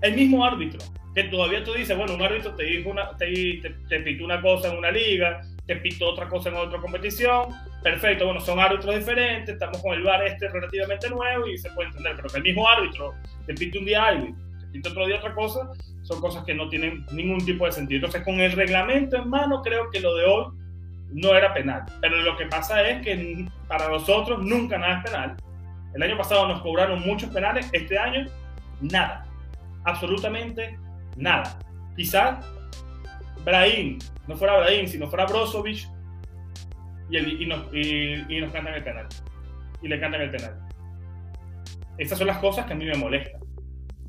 [0.00, 0.80] El mismo árbitro.
[1.14, 4.72] Que todavía tú dices, bueno, un árbitro te dijo una, te, te, pintó una cosa
[4.72, 7.50] en una liga, te pintó otra cosa en otra competición.
[7.82, 11.88] Perfecto, bueno, son árbitros diferentes, estamos con el VAR este relativamente nuevo y se puede
[11.88, 12.16] entender.
[12.16, 13.14] Pero que el mismo árbitro
[13.46, 15.70] te pinta un día algo te pinta otro día otra cosa,
[16.02, 17.98] son cosas que no tienen ningún tipo de sentido.
[17.98, 20.46] Entonces, con el reglamento en mano, creo que lo de hoy
[21.14, 21.84] no era penal.
[22.00, 25.36] Pero lo que pasa es que para nosotros nunca nada es penal.
[25.94, 28.26] El año pasado nos cobraron muchos penales, este año
[28.80, 29.26] nada.
[29.84, 30.78] Absolutamente
[31.16, 31.58] nada.
[31.96, 32.44] Quizás
[33.44, 35.88] Brahim, no fuera Brahim, sino fuera Brozovic
[37.10, 39.06] y, nos, cantan el penal.
[39.82, 40.58] Y le cantan el penal.
[41.98, 43.40] Estas son las cosas que a mí me molestan.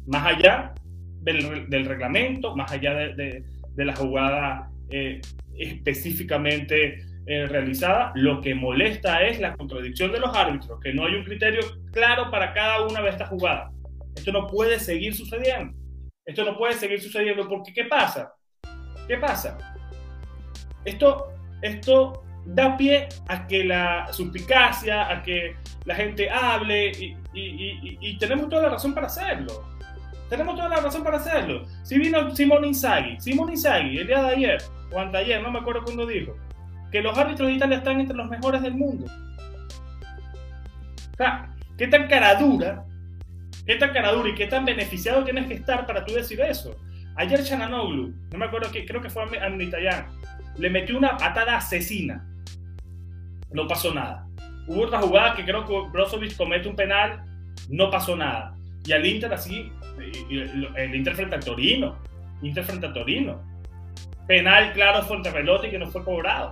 [0.07, 0.73] Más allá
[1.21, 3.43] del, reglamento, más allá de,
[3.75, 5.19] la jugada eh,
[5.57, 8.11] específicamente eh, realizada.
[8.15, 11.61] Lo que molesta es la contradicción de los árbitros, que no hay un criterio
[11.91, 13.71] claro para cada una de estas jugadas.
[14.15, 15.73] Esto no puede seguir sucediendo.
[16.25, 18.33] Esto no puede seguir sucediendo porque ¿qué pasa?
[19.07, 19.57] ¿Qué pasa?
[20.85, 28.17] Esto, esto da pie a que la suspicacia, a que la gente hable y, y
[28.17, 29.72] tenemos toda la razón para hacerlo.
[30.33, 31.63] Tenemos toda la razón para hacerlo.
[31.83, 35.83] Si vino Simón Inzaghi, Simón Inzaghi el día de ayer, o ayer, no me acuerdo
[35.83, 36.35] cuándo dijo,
[36.91, 39.05] que los árbitros de Italia están entre los mejores del mundo.
[41.13, 42.83] O sea, ¿qué tan cara dura,
[43.67, 46.75] qué tan cara dura y qué tan beneficiado tienes que estar para tú decir eso?
[47.15, 50.07] Ayer Chananoglu, no me acuerdo que creo que fue a Mitayán,
[50.57, 52.27] le metió una patada asesina.
[53.51, 54.25] No pasó nada.
[54.67, 57.23] Hubo otra jugada que creo que Brozovic comete un penal,
[57.69, 58.57] no pasó nada.
[58.83, 61.97] Y al Inter así, el Inter frente a Torino,
[62.41, 63.53] Inter frente a Torino
[64.27, 66.49] penal claro frente a Pelotti que no fue cobrado.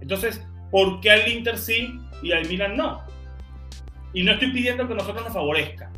[0.00, 3.02] Entonces, ¿por qué al Inter sí y al Milan no?
[4.12, 5.90] Y no estoy pidiendo que nosotros nos favorezca.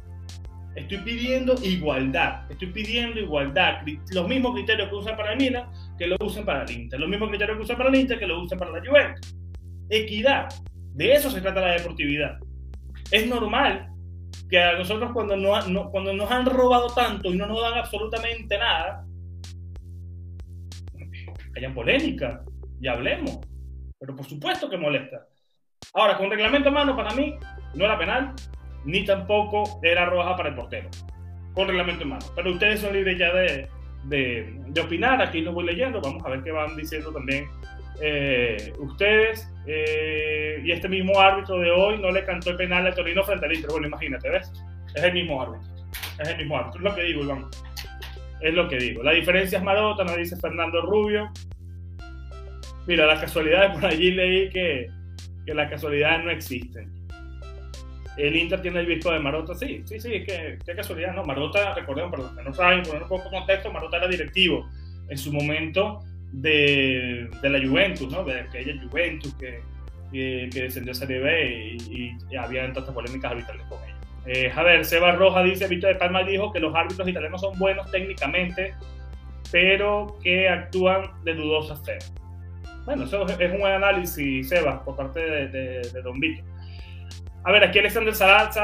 [0.77, 2.51] Estoy pidiendo igualdad.
[2.51, 3.83] Estoy pidiendo igualdad.
[4.13, 7.01] Los mismos criterios que usan para el Milan, que lo usen para el Inter.
[7.01, 9.37] Los mismos criterios que usan para el Inter, que lo usen para la Juventus.
[9.89, 10.49] Equidad.
[10.95, 12.39] De eso se trata la deportividad.
[13.11, 13.89] Es normal
[14.49, 18.59] que a nosotros cuando, no, cuando nos han robado tanto y no nos dan absolutamente
[18.59, 19.05] nada,
[21.57, 22.45] hayan polémica
[22.81, 23.41] y hablemos.
[23.99, 25.27] Pero por supuesto que molesta.
[25.95, 27.37] Ahora, con reglamento a mano, para mí,
[27.75, 28.35] no era penal,
[28.85, 30.91] ni tampoco era roja para el portero.
[31.55, 32.27] Con reglamento en mano.
[32.35, 33.69] Pero ustedes son libres ya de,
[34.05, 35.23] de, opinar.
[35.23, 36.01] Aquí lo voy leyendo.
[36.01, 37.49] Vamos a ver qué van diciendo también
[38.01, 39.51] eh, ustedes.
[39.67, 43.47] Eh, y este mismo árbitro de hoy no le cantó el penal al Torino frente
[43.47, 43.71] al Inter.
[43.71, 44.53] Bueno, imagínate, ¿ves?
[44.95, 45.69] Es el mismo árbitro.
[46.21, 46.81] Es el mismo árbitro.
[46.81, 47.47] Es lo que digo, Iván.
[48.41, 49.03] Es lo que digo.
[49.03, 51.31] La diferencia es marota, nos dice Fernando Rubio.
[52.87, 54.91] Mira, las casualidades por allí leí que,
[55.47, 56.93] que las casualidades no existen.
[58.17, 61.25] El Inter tiene el disco de Marota, sí, sí, sí, es que qué casualidad, ¿no?
[61.25, 64.69] Marota, recordemos, para los que no saben, poner un poco de contexto, Marota era directivo
[65.09, 66.01] en su momento
[66.41, 68.25] de, de la Juventus, ¿no?
[68.25, 69.61] De aquella Juventus que,
[70.13, 73.95] que, descendió a Serie B y, había tantas polémicas arbitrales con ella.
[74.27, 77.59] Eh, a ver, Seba Roja dice, Víctor de Palma dijo que los árbitros italianos son
[77.59, 78.75] buenos técnicamente,
[79.53, 81.99] pero que actúan de dudosa fe.
[82.85, 86.43] Bueno, eso es un buen análisis, Seba, por parte de, Don Vito.
[87.47, 88.59] A ver, aquí Alexander Zarate,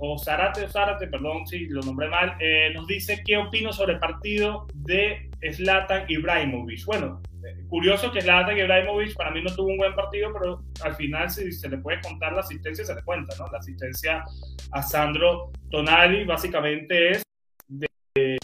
[0.00, 3.98] o Zarate, Zarate, perdón si lo nombré mal, eh, nos dice qué opino sobre el
[3.98, 6.86] partido de Zlatan Ibrahimovic.
[6.86, 7.20] Bueno,
[7.68, 11.52] curioso que Zlatan Ibrahimovic para mí no tuvo un buen partido, pero al final si
[11.52, 13.48] se le puede contar la asistencia, se le cuenta, ¿no?
[13.52, 14.24] La asistencia
[14.70, 17.22] a Sandro Tonali básicamente es
[17.68, 18.38] de,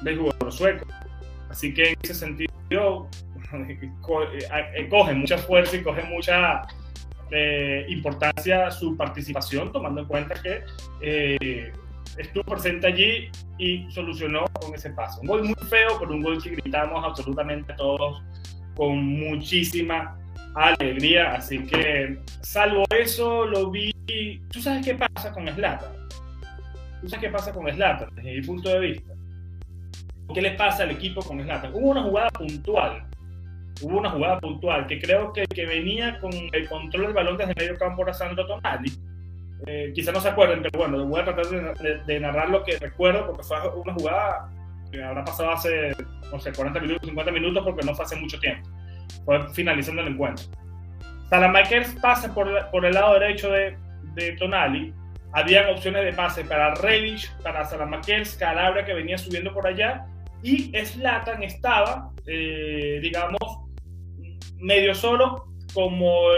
[0.00, 0.86] del jugador sueco.
[1.50, 2.48] Así que en ese sentido
[3.52, 6.62] eh, coge mucha fuerza y coge mucha
[7.30, 10.62] eh, importancia su participación, tomando en cuenta que
[11.00, 11.72] eh,
[12.16, 15.20] estuvo presente allí y solucionó con ese paso.
[15.20, 18.22] Un gol muy feo, pero un gol que gritamos absolutamente todos
[18.76, 20.18] con muchísima
[20.54, 21.34] alegría.
[21.34, 23.92] Así que, salvo eso, lo vi.
[24.50, 25.92] ¿Tú sabes qué pasa con Slata?
[27.00, 29.14] ¿Tú sabes qué pasa con Slata desde mi punto de vista?
[30.34, 31.72] ¿Qué le pasa al equipo con Zlatan?
[31.74, 33.04] Hubo una jugada puntual,
[33.82, 37.54] hubo una jugada puntual que creo que que venía con el control del balón desde
[37.54, 38.92] medio campo era Sandro Tonali.
[39.66, 41.46] Eh, quizá no se acuerden, pero bueno, voy a tratar
[42.06, 44.48] de, narrar lo que recuerdo porque fue una jugada
[44.90, 45.94] que habrá pasado hace,
[46.32, 48.68] no sé, 40 minutos, 50 minutos porque no fue hace mucho tiempo.
[49.24, 50.46] Fue finalizando el encuentro.
[51.28, 53.76] Salamakers pasa por, por el lado derecho de,
[54.14, 54.94] de Tonali.
[55.32, 60.06] Habían opciones de pase para Revich, para Salamakers, Calabria que venía subiendo por allá.
[60.42, 63.40] Y Slatan estaba, eh, digamos,
[64.60, 66.28] medio solo como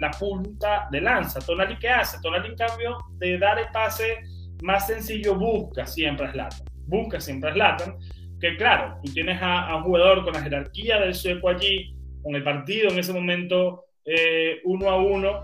[0.00, 1.40] la punta de lanza.
[1.40, 2.18] Tonali, ¿qué hace?
[2.20, 4.22] Tonali, en cambio, de dar el pase
[4.62, 6.66] más sencillo, busca siempre a Slatan.
[6.86, 7.96] Busca siempre a Slatan.
[8.40, 12.42] Que claro, tú tienes a, un jugador con la jerarquía del sueco allí, con el
[12.42, 15.42] partido en ese momento eh, uno a uno,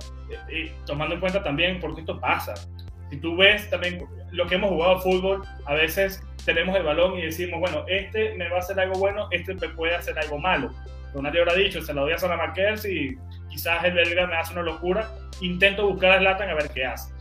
[0.51, 2.55] eh, tomando en cuenta también porque esto pasa.
[3.11, 7.23] Si tú ves también lo que hemos jugado fútbol, a veces tenemos el balón y
[7.23, 10.71] decimos, bueno, este me va a hacer algo bueno, este me puede hacer algo malo.
[11.21, 13.17] Nadie habrá dicho, se lo doy a Salamakers y
[13.51, 17.13] quizás el belga me hace una locura, intento buscar a Zlatan a ver qué hace.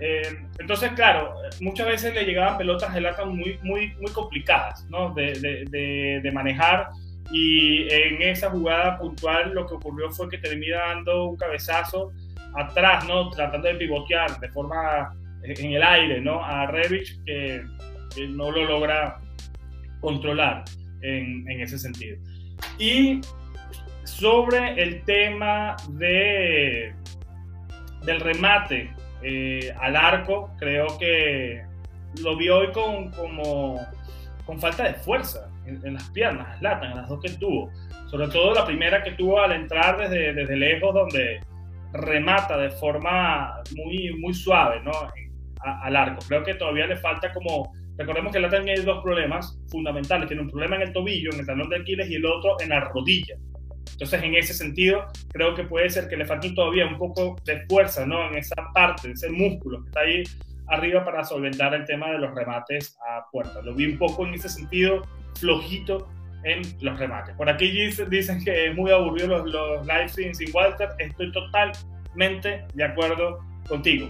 [0.00, 5.12] Eh, entonces, claro, muchas veces le llegaban pelotas a Zlatan muy, muy, muy complicadas ¿no?
[5.14, 5.32] de,
[5.70, 6.88] de, de, manejar
[7.32, 12.12] y en esa jugada puntual lo que ocurrió fue que termina dando un cabezazo
[12.54, 13.30] atrás, ¿no?
[13.30, 16.44] tratando de pivotear de forma en el aire ¿no?
[16.44, 17.62] a Revich que,
[18.30, 19.20] no lo logra
[20.00, 20.64] controlar
[21.02, 22.18] en ese sentido.
[22.78, 23.20] Y
[24.04, 26.94] sobre el tema de,
[28.04, 28.90] del remate
[29.22, 31.62] eh, al arco, creo que
[32.22, 33.80] lo vi hoy con, como,
[34.46, 37.70] con falta de fuerza en, las piernas, Latan, en las dos que tuvo.
[38.06, 41.40] Sobre todo la primera que tuvo al entrar desde, desde lejos, donde
[41.92, 44.92] remata de forma muy, muy suave ¿no?
[45.62, 46.24] al arco.
[46.26, 47.72] Creo que todavía le falta como...
[47.98, 50.28] Recordemos que Latan tiene dos problemas fundamentales.
[50.28, 52.68] Tiene un problema en el tobillo, en el talón de Aquiles, y el otro en
[52.68, 53.36] la rodilla.
[53.92, 57.66] Entonces, en ese sentido, creo que puede ser que le falte todavía un poco de
[57.66, 58.28] fuerza, ¿no?
[58.28, 60.22] En esa parte, ese músculo que está ahí
[60.68, 63.60] arriba para solventar el tema de los remates a puerta.
[63.62, 65.02] Lo vi un poco en ese sentido
[65.34, 66.08] flojito
[66.44, 67.34] en los remates.
[67.36, 70.90] Por aquí dicen que es muy aburrido los, los live sin, sin Walter.
[70.98, 74.08] Estoy totalmente de acuerdo contigo.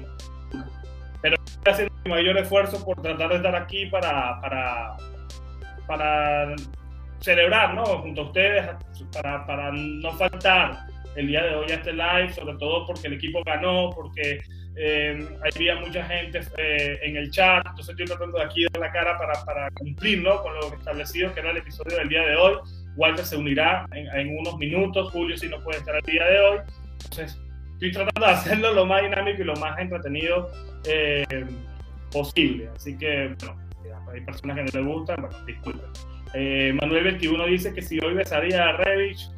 [1.59, 4.97] Estoy haciendo mi mayor esfuerzo por tratar de estar aquí para, para,
[5.87, 6.57] para
[7.21, 7.85] celebrar, ¿no?
[7.85, 8.71] Junto a ustedes
[9.13, 13.15] para, para no faltar el día de hoy a este live, sobre todo porque el
[13.15, 14.41] equipo ganó, porque
[14.77, 18.93] eh, había mucha gente eh, en el chat, entonces estoy tratando de aquí dar la
[18.93, 20.41] cara para, para cumplir ¿no?
[20.41, 22.59] con lo establecido que era el episodio del día de hoy.
[22.97, 26.41] Walter se unirá en, en, unos minutos, Julio si no puede estar el día de
[26.41, 26.59] hoy.
[27.05, 27.41] Entonces
[27.79, 30.51] estoy tratando de hacerlo lo más dinámico y lo más entretenido
[30.85, 31.25] eh,
[32.11, 32.69] posible.
[32.75, 33.57] Así que, bueno,
[34.13, 35.87] hay personas que no les gustan, bueno, disculpen.
[36.35, 39.31] Eh, Manuel 21 dice que si hoy besaría a Revich,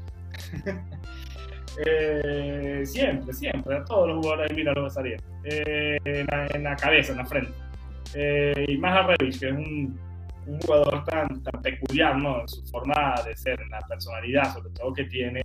[1.86, 5.18] eh, siempre, siempre, a todos los jugadores mira lo besaría.
[5.44, 7.52] Eh, en, la, cabeza, en la frente.
[8.66, 10.00] y más a Revich, que es un,
[10.62, 12.40] jugador tan, tan peculiar, ¿no?
[12.40, 15.42] En su forma de ser, en la personalidad, sobre todo que tiene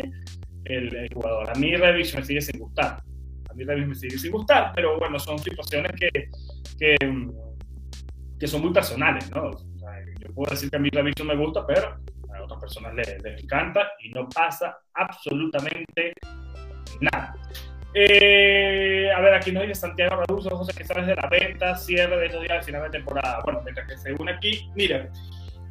[0.65, 1.49] el, jugador.
[1.49, 3.01] A mí Revich me sigue sin gustar.
[3.49, 6.29] A mí Revich me sigue sin gustar, pero bueno, son situaciones que,
[6.77, 6.97] que,
[8.39, 9.51] que son muy personales, ¿no?
[10.19, 11.97] yo puedo decir que a mí la no me gusta, pero
[12.33, 16.13] a otras personas les, encanta y no pasa absolutamente
[16.99, 17.35] nada.
[17.93, 22.17] Eh, a ver, aquí nos dice Santiago Raduso, José que sabes de la venta, cierre
[22.17, 23.39] de estos días al final de temporada.
[23.43, 25.09] Bueno, mientras que según aquí, miren,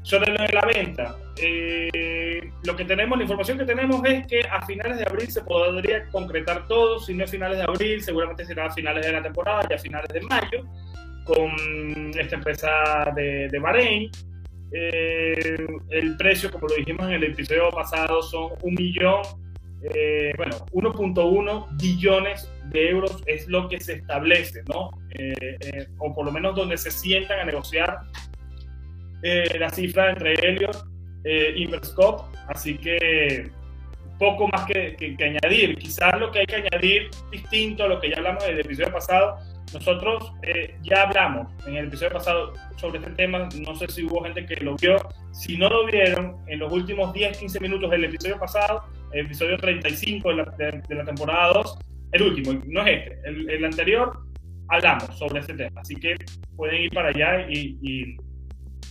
[0.05, 4.41] sobre lo de la venta, eh, lo que tenemos, la información que tenemos es que
[4.43, 8.45] a finales de abril se podría concretar todo, si no a finales de abril, seguramente
[8.45, 10.63] será a finales de la temporada y a finales de mayo,
[11.25, 14.11] con esta empresa de, de Bahrein.
[14.73, 19.23] Eh, el precio, como lo dijimos en el episodio pasado, son un millón,
[19.95, 24.91] eh, bueno, 1.1 billones de euros es lo que se establece, ¿no?
[25.99, 28.01] O por lo menos donde se sientan a negociar
[29.59, 30.87] la cifra entre Elliot
[31.25, 32.37] y Interscope.
[32.49, 33.51] Así que
[34.19, 35.77] poco más que, que, que, añadir.
[35.77, 38.93] Quizás lo que hay que añadir distinto a lo que ya hablamos en el episodio
[38.93, 39.39] pasado
[39.75, 44.23] nosotros eh, ya hablamos en el episodio pasado sobre este tema, no sé si hubo
[44.23, 44.97] gente que lo vio,
[45.33, 49.57] si no lo vieron, en los últimos 10, 15 minutos del episodio pasado, el episodio
[49.57, 51.79] 35 de la, de, la temporada 2,
[52.13, 54.17] el último, no es este, el, anterior,
[54.69, 56.15] hablamos sobre este tema, así que
[56.57, 58.17] pueden ir para allá y, y,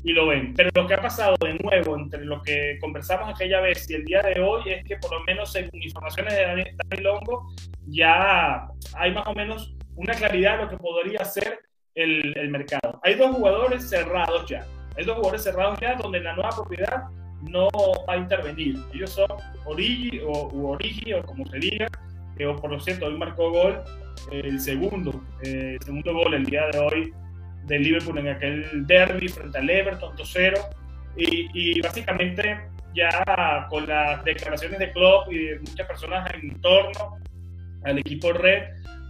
[0.04, 0.54] y, lo ven.
[0.56, 4.06] Pero lo que ha pasado de nuevo entre lo que conversamos aquella vez y el
[4.06, 7.54] día de hoy es que por lo menos según informaciones de Daniel Longo,
[7.88, 11.60] ya hay más o menos una claridad de lo que podría ser
[11.96, 13.00] el, el, mercado.
[13.04, 14.66] Hay dos jugadores cerrados ya.
[14.98, 17.04] Hay dos jugadores cerrados ya donde la nueva propiedad
[17.50, 17.70] no
[18.08, 18.78] va a intervenir.
[18.94, 19.28] Ellos son
[19.66, 21.88] Origi o Origi o como se diga,
[22.38, 23.84] que por lo cierto hoy marcó gol
[24.32, 27.14] el segundo, el segundo gol el día de hoy
[27.66, 30.54] del Liverpool en aquel derby frente al Everton 2-0
[31.18, 32.60] y, y, básicamente
[32.96, 37.18] ya con las declaraciones de Klopp y de muchas personas en torno
[37.84, 38.64] al equipo red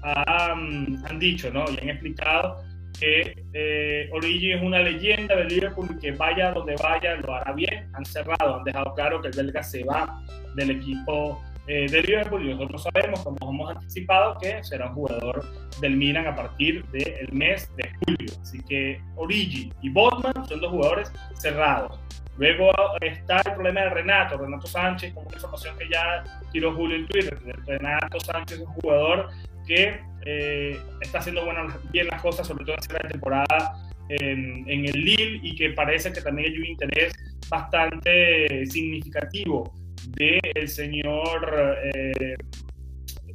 [0.03, 1.65] han, han dicho ¿no?
[1.69, 2.63] y han explicado
[2.99, 7.51] que eh, Origi es una leyenda del Liverpool y que vaya donde vaya lo hará
[7.53, 7.89] bien.
[7.93, 10.21] Han cerrado, han dejado claro que el belga se va
[10.55, 15.45] del equipo eh, de Liverpool y nosotros sabemos, como hemos anticipado, que será un jugador
[15.79, 18.33] del Milan a partir del mes de julio.
[18.41, 21.99] Así que Origi y Botman son dos jugadores cerrados.
[22.37, 26.97] Luego está el problema de Renato, Renato Sánchez, como una información que ya tiró Julio
[26.97, 27.39] en Twitter.
[27.65, 29.29] Renato Sánchez es un jugador
[29.65, 31.45] que eh, está haciendo
[31.91, 36.11] bien las cosas, sobre todo en la temporada en, en, el Lille y que parece
[36.11, 37.13] que también hay un interés
[37.49, 39.71] bastante significativo
[40.09, 42.35] del señor eh,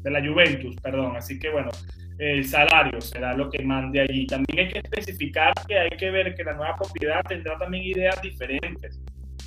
[0.00, 1.16] de la Juventus, perdón.
[1.16, 1.70] Así que bueno,
[2.18, 4.26] el salario será lo que mande allí.
[4.26, 8.20] También hay que especificar que hay que ver que la nueva propiedad tendrá también ideas
[8.22, 9.00] diferentes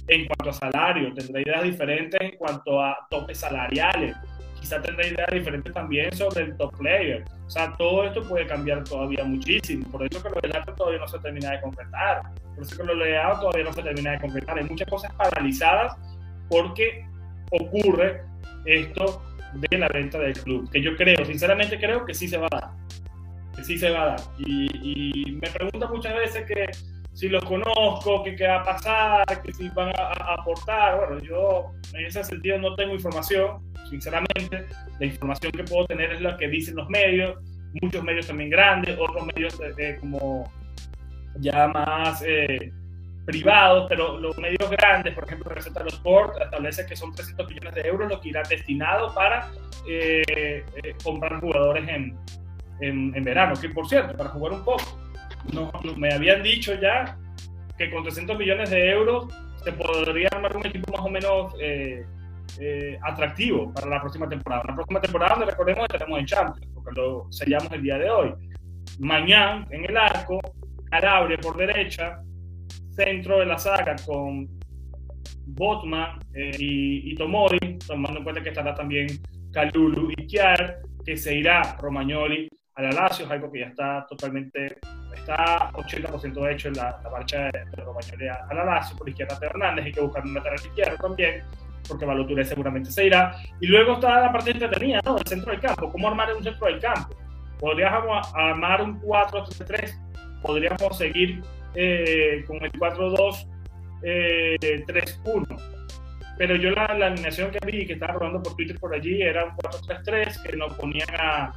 [0.07, 4.15] en cuanto a salario, tendrá ideas diferentes en cuanto a topes salariales,
[4.59, 7.23] quizá tendrá ideas diferentes también sobre el top player.
[7.45, 9.89] O sea, todo esto puede cambiar todavía muchísimo.
[9.89, 12.21] Por eso que lo del arte todavía no se termina de concretar.
[12.55, 14.57] Por eso que lo del todavía no se termina de concretar.
[14.57, 15.95] Hay muchas cosas paralizadas
[16.49, 17.05] porque
[17.51, 18.23] ocurre
[18.65, 19.21] esto
[19.53, 22.59] de la venta del club, que yo creo, sinceramente creo que sí se va a
[22.59, 24.19] dar, sí se va a dar.
[24.39, 26.65] Y, me preguntan muchas veces que
[27.13, 30.97] si los conozco, qué va a pasar, que si van a, aportar.
[30.97, 34.65] Bueno, yo en ese sentido no tengo información, sinceramente.
[34.99, 37.37] La información que puedo tener es la que dicen los medios,
[37.81, 39.59] muchos medios también grandes, otros medios
[39.99, 40.49] como
[41.39, 42.23] ya más...
[42.25, 42.71] Eh,
[43.25, 47.75] privados, pero los medios grandes, por ejemplo, Receta los Sport, establece que son 300 millones
[47.75, 49.51] de euros lo que irá destinado para
[49.87, 52.17] eh, eh, comprar jugadores en,
[52.79, 54.83] en, verano, que por cierto, para jugar un poco,
[55.53, 57.17] no, me habían dicho ya
[57.77, 59.27] que con 300 millones de euros
[59.63, 61.53] se podría armar un equipo más o menos
[62.59, 64.63] eh, atractivo para la próxima temporada.
[64.67, 68.33] La próxima temporada, donde recordemos, estaremos en Champions, porque lo sellamos el día de hoy.
[68.99, 70.39] Mañana, en el arco,
[70.89, 72.21] Calabria por derecha,
[72.91, 74.47] centro de la saga con
[75.45, 79.07] Botman eh, y, Tomori, tomando en cuenta que estará también
[79.51, 84.77] Calulu y Kiar, que se irá Romagnoli a la Lazio, algo que ya está totalmente,
[85.13, 89.85] está 80% hecho en la, marcha de, Romagnoli a, la Lazio, por izquierda de Hernández,
[89.85, 91.43] hay que buscar un lateral izquierdo también,
[91.87, 93.35] porque Baloture seguramente se irá.
[93.59, 95.17] Y luego está la parte entretenida, ¿no?
[95.17, 97.15] El centro del campo, ¿cómo armar un centro del campo?
[97.59, 101.41] Podríamos armar un 4-3-3, podríamos seguir
[101.75, 103.45] eh, con el 4-2-3-1.
[104.03, 104.79] Eh,
[106.37, 109.51] Pero yo la, alineación que vi que estaba rodando por Twitter por allí era un
[109.51, 111.51] 4-3-3 que nos ponían a,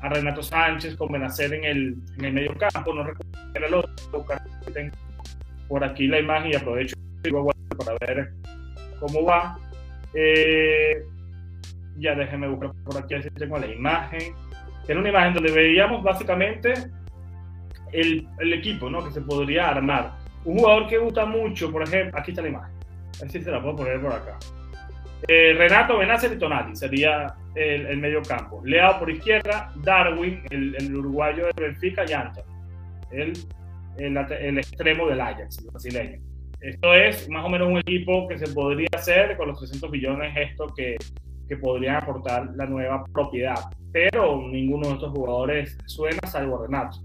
[0.00, 2.94] a, Renato Sánchez con Benacer en el, en el medio campo.
[2.94, 3.92] No recuerdo era el otro.
[4.72, 4.92] Tengo
[5.68, 6.96] por aquí la imagen y aprovecho
[7.76, 8.32] para ver
[9.00, 9.58] cómo va.
[10.14, 11.02] Eh,
[11.98, 14.34] ya déjenme buscar por aquí si tengo la imagen.
[14.86, 16.72] Era una imagen donde veíamos básicamente
[17.92, 19.04] el, el, equipo ¿no?
[19.04, 20.12] que se podría armar.
[20.44, 22.74] Un jugador que gusta mucho, por ejemplo, aquí está la imagen,
[23.16, 24.38] a ver si se la puedo poner por acá.
[25.26, 28.62] Eh, Renato Benacer y Tonali sería el, el, medio campo.
[28.64, 32.44] Leao por izquierda, Darwin, el, el uruguayo de Benfica y Anton,
[33.10, 33.32] el,
[33.98, 36.20] el, extremo del Ajax, el brasileño.
[36.60, 40.34] Esto es más o menos un equipo que se podría hacer con los 300 millones
[40.36, 40.96] esto que,
[41.48, 43.56] que podrían aportar la nueva propiedad.
[43.92, 46.98] Pero ninguno de estos jugadores suena salvo Renato.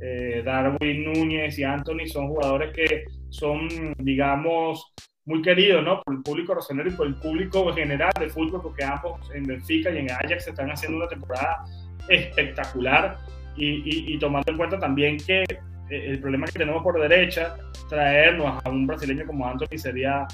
[0.00, 3.68] Eh, Darwin Núñez y Anthony son jugadores que son,
[3.98, 4.92] digamos,
[5.24, 6.02] muy queridos ¿no?
[6.02, 9.90] por el público rosonero y por el público general de fútbol, porque ambos en Benfica
[9.90, 11.64] y en Ajax están haciendo una temporada
[12.08, 13.18] espectacular
[13.56, 15.56] y, tomando en cuenta también que eh,
[15.88, 17.56] el problema que tenemos por derecha,
[17.88, 20.26] traernos a un brasileño como Anthony sería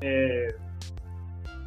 [0.00, 0.48] eh,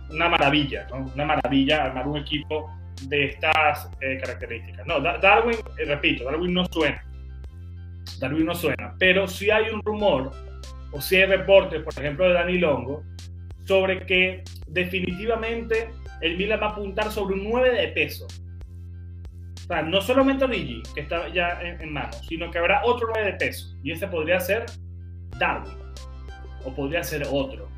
[0.09, 2.71] una maravilla, una maravilla armar un equipo
[3.03, 4.87] de estas características.
[4.87, 7.01] No, Darwin, repito, Darwin no suena
[8.19, 10.31] Darwin no suena, pero si hay un rumor
[10.91, 13.03] o si hay reportes, por ejemplo, de Dani Longo,
[13.65, 15.89] sobre que definitivamente
[16.21, 18.27] el Milan va a apuntar sobre un 9 de peso.
[19.63, 23.31] O sea, no solamente Origi, que está ya en, mano, sino que habrá otro 9
[23.31, 23.75] de peso.
[23.81, 24.65] Y ese podría ser
[25.37, 25.73] Darwin.
[26.65, 27.69] O podría ser otro.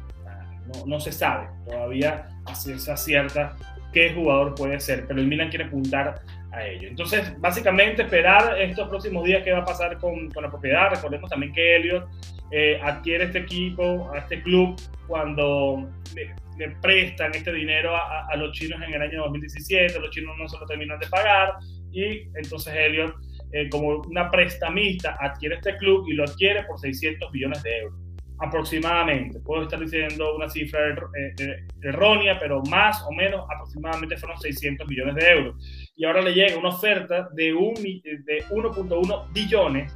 [0.67, 3.55] No, no se sabe todavía a ciencia cierta
[3.93, 5.05] qué jugador puede ser.
[5.07, 6.21] Pero el Milan quiere apuntar
[6.55, 6.87] a ello.
[6.87, 10.89] Entonces, básicamente, esperar estos próximos días qué va a pasar con, con la propiedad.
[10.89, 12.07] Recordemos también que Elliot
[12.51, 14.75] eh, adquiere este equipo, a este club,
[15.07, 16.33] cuando le,
[16.81, 19.99] prestan este dinero a, a, los chinos en el año 2017.
[19.99, 21.55] Los chinos no se lo terminan de pagar
[21.95, 23.15] y entonces Elliot,
[23.53, 27.99] eh, como una prestamista, adquiere este club y lo adquiere por 600 millones de euros
[28.39, 29.39] aproximadamente.
[29.39, 34.85] Puedo estar diciendo una cifra eh, eh, errónea, pero más o menos aproximadamente fueron 600
[34.87, 35.84] millones de euros.
[35.95, 39.95] Y ahora le llega una oferta de 1.1 billones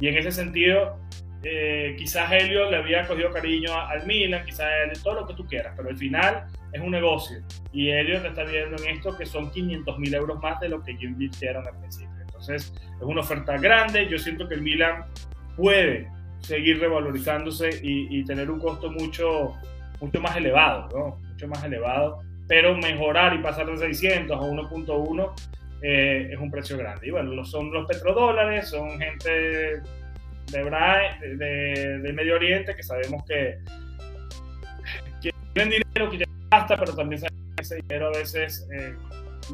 [0.00, 0.98] y en ese sentido
[1.42, 4.68] eh, quizás Helio le había cogido cariño al Milan, quizás
[5.02, 7.38] todo lo que tú quieras, pero al final es un negocio
[7.72, 10.82] y Helio te está viendo en esto que son 500 mil euros más de lo
[10.82, 12.10] que yo invirtieron al principio.
[12.20, 15.04] Entonces es una oferta grande, yo siento que el Milan
[15.56, 16.08] puede
[16.40, 19.54] seguir revalorizándose y, tener un costo mucho,
[20.00, 21.28] mucho más elevado, ¿no?
[21.30, 25.32] Mucho más elevado, pero mejorar y pasar de 600 a 1.1
[25.82, 27.06] eh, es un precio grande.
[27.06, 29.82] Y bueno, son los petrodólares, son gente de,
[30.50, 33.58] de, de, Medio Oriente que sabemos que,
[35.22, 38.94] que tienen dinero que ya gasta, pero también saben que ese dinero a veces eh,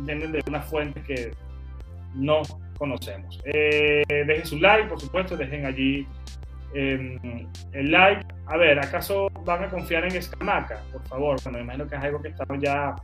[0.01, 1.33] vienen de unas fuentes que
[2.15, 2.43] no
[2.79, 3.41] conocemos.
[3.45, 6.07] Eh, dejen su like, por supuesto, dejen allí
[6.75, 8.27] Em, el like.
[8.47, 10.83] A ver, ¿acaso van a confiar en Escamaca?
[10.93, 12.95] Por favor, bueno, me imagino que es algo que estamos ya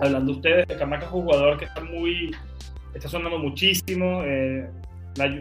[0.00, 0.68] hablando ustedes.
[0.68, 2.34] Escamaca es un jugador que está muy,
[2.94, 4.22] está sonando muchísimo.
[4.24, 4.68] Eh,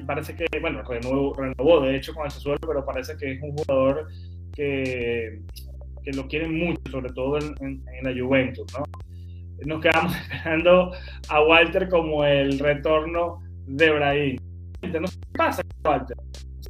[0.05, 4.07] parece que, bueno, renovó, de hecho con ese suelo, pero parece que es un jugador
[4.53, 5.41] que,
[6.03, 8.83] que lo quieren mucho, sobre todo en, la Juventus, ¿no?
[9.65, 10.91] Nos quedamos esperando
[11.29, 14.37] a Walter como el retorno de Brahim.
[14.83, 16.17] No qué pasa Walter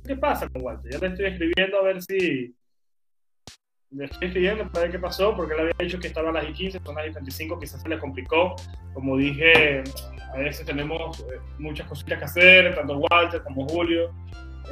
[0.05, 0.91] qué pasa con Walter.
[0.91, 2.55] Ya le estoy escribiendo a ver si.
[3.91, 6.49] Le estoy escribiendo para ver qué pasó, porque él había dicho que estaba a las
[6.49, 8.55] y 15, son las y 35, quizás se le complicó.
[8.93, 9.83] Como dije,
[10.33, 14.11] a veces tenemos eh, muchas cositas que hacer, tanto Walter como Julio,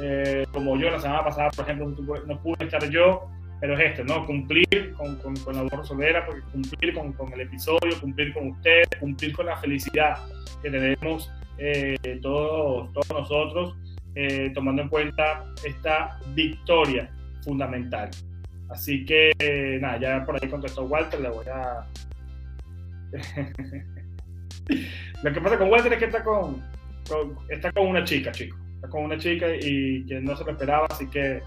[0.00, 0.90] eh, como yo.
[0.90, 1.88] La semana pasada, por ejemplo,
[2.26, 3.30] no pude estar yo,
[3.60, 4.26] pero es esto, ¿no?
[4.26, 8.88] Cumplir con, con, con la voz solera, cumplir con, con, el episodio, cumplir con ustedes,
[9.00, 10.18] cumplir con la felicidad
[10.62, 13.76] que tenemos eh, todos, todos nosotros
[14.14, 17.10] eh, tomando en cuenta esta victoria
[17.42, 18.10] fundamental.
[18.70, 19.32] Así que,
[19.80, 21.86] nada, ya por ahí contestó Walter, le voy a...
[25.22, 26.62] Lo que pasa con Walter es que está con,
[27.48, 28.56] está con una chica, chico.
[28.76, 31.42] Está con una chica y que no se lo esperaba, así que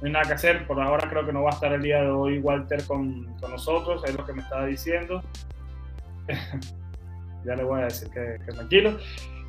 [0.00, 0.66] no hay nada que hacer.
[0.66, 3.50] Por ahora creo que no va a estar el día de hoy Walter con, con
[3.50, 5.22] nosotros, es lo que me estaba diciendo.
[7.44, 8.98] ya le voy a decir que, que tranquilo.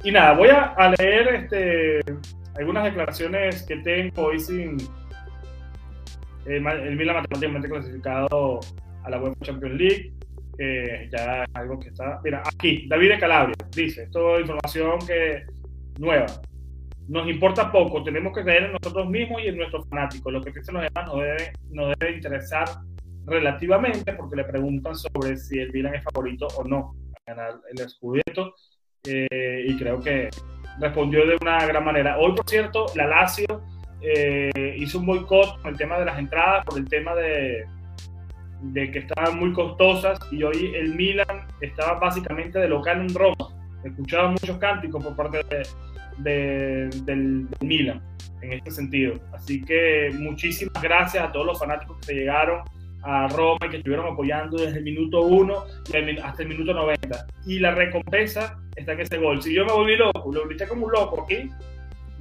[0.03, 1.99] Y nada, voy a, leer este,
[2.55, 4.77] algunas declaraciones que tengo hoy sin
[6.47, 8.59] eh, el Milan matemáticamente clasificado
[9.03, 10.13] a la UEFA Champions League,
[11.11, 12.19] ya algo que está.
[12.23, 15.43] Mira, aquí, David de Calabria dice: esto es información que
[15.99, 16.25] nueva.
[17.07, 20.31] Nos importa poco, tenemos que creer en nosotros mismos y en nuestros fanáticos.
[20.31, 22.67] Lo que piensan los demás nos debe, nos debe interesar
[23.25, 27.89] relativamente porque le preguntan sobre si el Milan es favorito o no a ganar el
[27.89, 28.55] Scudetto.
[29.03, 30.29] Eh, y creo que
[30.79, 32.17] respondió de una gran manera.
[32.19, 33.63] Hoy, por cierto, la Lazio
[34.01, 37.65] eh, hizo un boicot con el tema de las entradas, por el tema de,
[38.61, 43.49] de que estaban muy costosas y hoy el Milan estaba básicamente de local en Roma.
[43.83, 45.43] Escuchaba muchos cánticos por parte
[46.19, 48.01] de, del, Milan
[48.41, 49.15] en este sentido.
[49.33, 52.61] Así que muchísimas gracias a todos los fanáticos que se llegaron
[53.03, 55.53] a Roma y que estuvieron apoyando desde el minuto 1
[56.23, 57.25] hasta el minuto 90.
[57.45, 59.41] Y la recompensa está en ese gol.
[59.41, 61.49] Si yo me volví loco, lo grité como un loco aquí,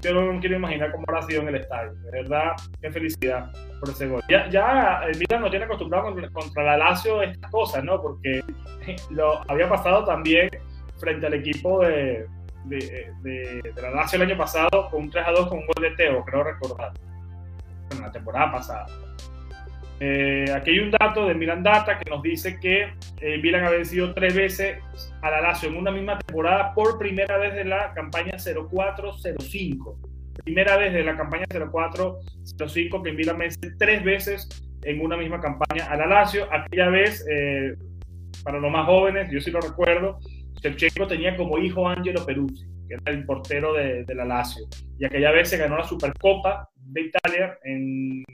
[0.01, 1.93] yo no quiero imaginar cómo habrá sido en el estadio.
[1.93, 4.23] De verdad, qué felicidad por ese gol.
[4.29, 8.01] Ya, el Milan no tiene acostumbrado contra, la Lazio estas cosas, ¿no?
[8.01, 8.43] Porque
[9.11, 10.49] lo había pasado también
[10.99, 12.27] frente al equipo de,
[12.65, 15.83] de, de, la Lazio el año pasado con un 3 a 2 con un gol
[15.83, 16.93] de Teo, creo recordar.
[17.91, 18.87] En la temporada pasada.
[20.03, 23.71] Eh, aquí hay un dato de Milan Data que nos dice que eh, Milan ha
[23.71, 24.79] vencido tres veces
[25.21, 29.97] a la Lazio en una misma temporada por primera vez de la campaña 04-05.
[30.43, 34.49] Primera vez de la campaña 04-05 que Milan vence tres veces
[34.85, 36.49] en una misma campaña a la Lazio.
[36.51, 37.75] Aquella vez, eh,
[38.43, 40.19] para los más jóvenes, yo sí lo recuerdo,
[40.63, 44.65] Shevchenko tenía como hijo Angelo Peruzzi, que era el portero de, de la Lazio.
[44.99, 48.25] Y aquella vez se ganó la Supercopa de Italia en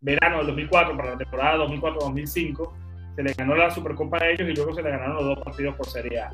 [0.00, 2.72] verano del 2004, para la temporada 2004-2005,
[3.16, 5.74] se le ganó la Supercopa a ellos y luego se le ganaron los dos partidos
[5.76, 6.30] por Serie A.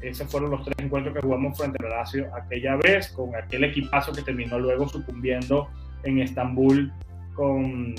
[0.00, 4.12] Esos fueron los tres encuentros que jugamos frente al Lazio aquella vez, con aquel equipazo
[4.12, 5.68] que terminó luego sucumbiendo
[6.04, 6.90] en Estambul
[7.34, 7.94] con,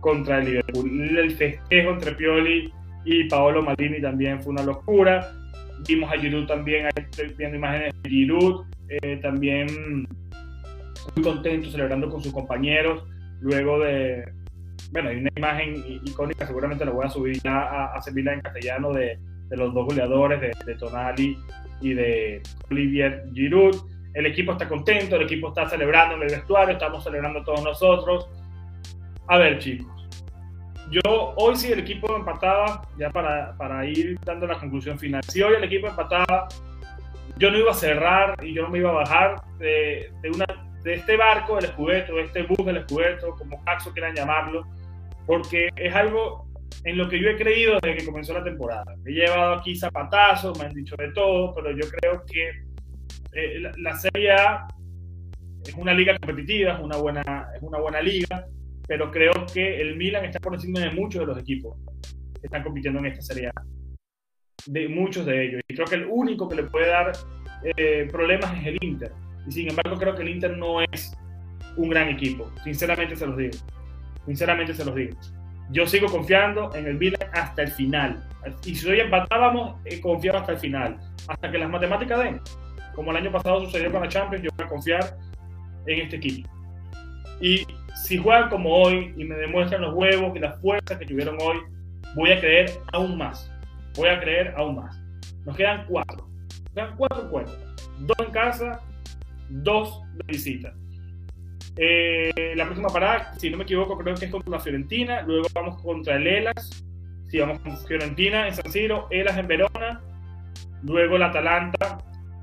[0.00, 1.18] contra el Liverpool.
[1.18, 2.72] El festejo entre Pioli
[3.04, 5.32] y Paolo Maldini también fue una locura.
[5.88, 10.06] vimos a Giroud también, estoy viendo imágenes de Giroud, eh, también
[11.16, 13.04] muy contento celebrando con sus compañeros,
[13.40, 14.24] luego de,
[14.90, 18.92] bueno, hay una imagen icónica, seguramente la voy a subir ya a, a en castellano
[18.92, 19.18] de,
[19.48, 21.38] de, los dos goleadores, de, de, Tonali
[21.80, 23.76] y de Olivier Giroud.
[24.14, 28.28] El equipo está contento, el equipo está celebrando en el vestuario, estamos celebrando todos nosotros.
[29.28, 29.86] A ver, chicos,
[30.90, 35.40] yo hoy si el equipo empataba, ya para, para, ir dando la conclusión final, si
[35.40, 36.48] hoy el equipo empataba,
[37.38, 40.46] yo no iba a cerrar y yo no me iba a bajar de, de, una,
[40.82, 44.66] de este barco del escudeto, de este bus del escudeto, como Caxo quieran llamarlo,
[45.30, 46.50] porque es algo
[46.82, 48.96] en lo que yo he creído desde que comenzó la temporada.
[49.06, 52.48] He llevado aquí zapatazos, me han dicho de todo, pero yo creo que
[53.32, 54.66] eh, la, Serie A
[55.64, 58.46] es una liga competitiva, es una buena, es una buena liga
[58.90, 61.78] pero creo que el Milan está por encima de muchos de los equipos
[62.40, 63.52] que están compitiendo en esta Serie A.
[64.66, 65.60] De muchos de ellos.
[65.68, 67.12] Y creo que el único que le puede dar
[67.76, 69.12] eh, problemas es el Inter.
[69.46, 71.16] Y sin embargo, creo que el Inter no es
[71.76, 72.50] un gran equipo.
[72.64, 73.58] Sinceramente se los digo.
[74.30, 75.16] Sinceramente se los digo.
[75.72, 78.24] Yo sigo confiando en el Milan hasta el final.
[78.64, 81.00] Y si hoy empatábamos, eh, confiaba hasta el final.
[81.26, 82.40] Hasta que las matemáticas den.
[82.94, 85.18] Como el año pasado sucedió con la Champions, yo voy a confiar
[85.84, 86.48] en este equipo.
[87.40, 87.66] Y
[88.04, 91.56] si juegan como hoy y me demuestran los huevos y las fuerzas que tuvieron hoy,
[92.14, 93.50] voy a creer aún más.
[93.96, 94.96] Voy a creer aún más.
[95.44, 96.24] Nos quedan cuatro.
[96.66, 97.58] Nos quedan cuatro juegos.
[97.98, 98.80] Dos en casa,
[99.48, 100.72] dos de visita.
[101.76, 105.22] Eh, la próxima parada, si no me equivoco, creo que es contra la Fiorentina.
[105.22, 106.84] Luego vamos contra el Elas.
[107.28, 110.00] Si vamos con Fiorentina en San Siro, Elas en Verona.
[110.82, 111.98] Luego el Atalanta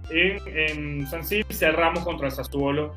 [0.09, 1.47] en, San Siro.
[1.51, 2.95] Cerramos contra el Sassuolo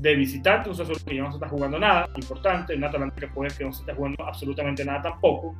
[0.00, 3.28] de visitante, un Sassuolo que ya no se está jugando nada, importante, un Atalanta que
[3.28, 5.54] puede que no se está jugando absolutamente nada tampoco.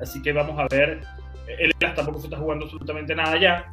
[0.00, 1.00] Así que vamos a ver,
[1.46, 3.72] el Elas tampoco se está jugando absolutamente nada ya,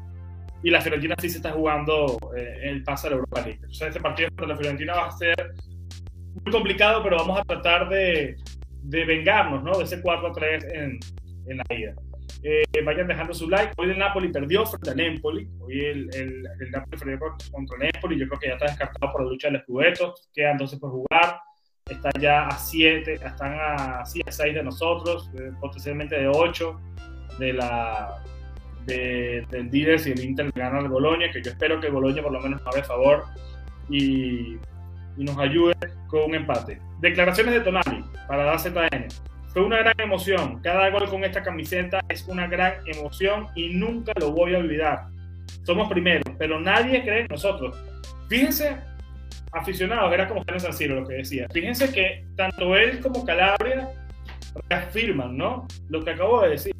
[0.65, 3.59] y la Fiorentina sí se está jugando eh, el pase a la Europa League.
[3.61, 5.53] Entonces este partido contra la Fiorentina va a ser
[6.43, 8.35] muy complicado, pero vamos a tratar de,
[8.81, 9.77] de vengarnos ¿no?
[9.77, 10.99] de ese 4 a 3 en,
[11.45, 11.93] en la ida.
[12.41, 13.73] Eh, vayan dejando su like.
[13.77, 15.47] Hoy el Napoli perdió frente al Empoli.
[15.59, 17.19] Hoy el, el, Napoli perdió
[17.51, 18.19] contra el Empoli.
[18.19, 20.15] Yo creo que ya está descartado por la lucha del Scudetto.
[20.33, 21.41] Quedan 12 por jugar.
[21.87, 26.81] Están ya a 7, están a, a 6 de nosotros, eh, potencialmente de 8
[27.37, 28.19] de la,
[28.85, 32.21] de, del líder si el Inter gana al Boloña, que yo espero que el Boloña
[32.21, 33.23] por lo menos nos haga favor
[33.89, 34.57] y,
[35.17, 35.75] y nos ayude
[36.07, 36.79] con un empate.
[36.99, 39.07] Declaraciones de Tonali para la ZN.
[39.49, 40.59] Fue una gran emoción.
[40.61, 45.07] Cada gol con esta camiseta es una gran emoción y nunca lo voy a olvidar.
[45.63, 47.75] Somos primeros, pero nadie cree en nosotros.
[48.27, 48.75] Fíjense,
[49.51, 51.47] aficionados, era como San Siro lo que decía.
[51.51, 53.89] Fíjense que tanto él como Calabria
[54.69, 55.67] reafirman, ¿no?
[55.89, 56.75] Lo que acabo de decir.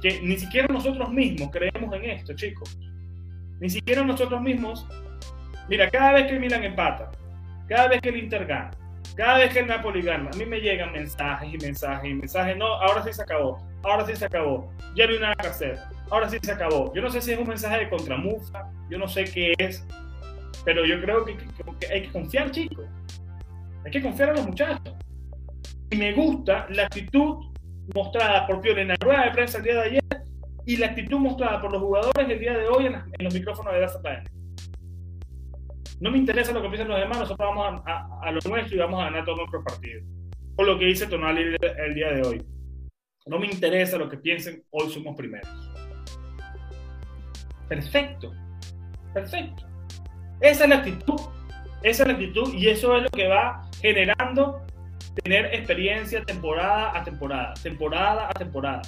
[0.00, 2.78] Que ni siquiera nosotros mismos creemos en esto, chicos.
[3.60, 4.86] Ni siquiera nosotros mismos.
[5.68, 7.10] Mira, cada vez que el Milan empata,
[7.68, 8.70] cada vez que el Inter gana,
[9.14, 12.56] cada vez que el Napoli gana, a mí me llegan mensajes y mensajes y mensajes.
[12.56, 13.58] No, ahora sí se acabó.
[13.82, 14.72] Ahora sí se acabó.
[14.94, 15.78] Ya no hay nada que hacer.
[16.10, 16.92] Ahora sí se acabó.
[16.94, 18.70] Yo no sé si es un mensaje de contramufa.
[18.88, 19.86] Yo no sé qué es.
[20.64, 22.86] Pero yo creo que, que, hay que confiar, chicos.
[23.84, 24.94] Hay que confiar a los muchachos.
[25.90, 27.49] Y me gusta la actitud
[27.94, 30.02] mostrada por Pione en la rueda de prensa el día de ayer
[30.66, 33.72] y la actitud mostrada por los jugadores el día de hoy en, en los micrófonos
[33.72, 33.88] de la
[36.00, 38.74] no me interesa lo que piensen los demás, nosotros vamos a, a, a, lo nuestro
[38.74, 40.02] y vamos a ganar todos nuestros partidos.
[40.56, 42.42] Por lo que dice Tonali el, el día de hoy.
[43.26, 45.48] No me interesa lo que piensen, hoy somos primeros.
[47.68, 48.32] Perfecto,
[49.12, 49.66] perfecto.
[50.40, 51.20] Esa es la actitud,
[51.82, 54.66] esa es la actitud y eso es lo que va generando
[55.14, 58.82] tener experiencia temporada a temporada, temporada a temporada.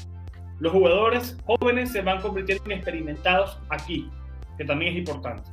[0.61, 4.09] Los jugadores jóvenes se van convirtiendo en experimentados aquí,
[4.57, 5.51] que también es importante.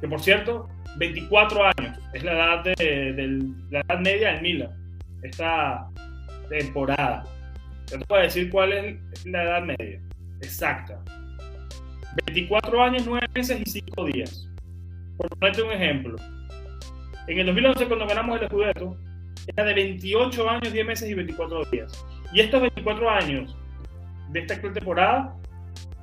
[0.00, 4.70] Que por cierto, 24 años, es la edad, de, la edad media del Milan,
[5.22, 5.88] esta
[6.48, 7.24] temporada.
[7.90, 10.00] Yo te voy a decir cuál es la edad media,
[10.40, 11.00] exacta.
[12.26, 14.48] 24 años, 9 meses y 5 días.
[15.16, 16.16] Por ponerte un ejemplo,
[17.26, 18.96] en el 2011 cuando ganamos el Scudetto,
[19.46, 22.04] era de 28 años, 10 meses y 24 días.
[22.32, 23.56] Y estos 24 años
[24.30, 25.36] de esta actual temporada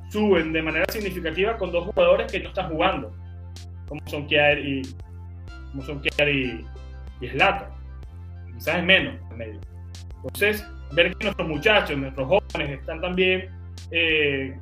[0.09, 3.13] suben de manera significativa con dos jugadores que no están jugando
[3.87, 4.81] como son Kier y
[5.71, 6.65] como son Kier y,
[7.21, 7.27] y.
[7.27, 9.59] Quizás es menos en medio.
[10.15, 13.49] Entonces, ver que nuestros muchachos, nuestros jóvenes están también
[13.91, 14.57] eh,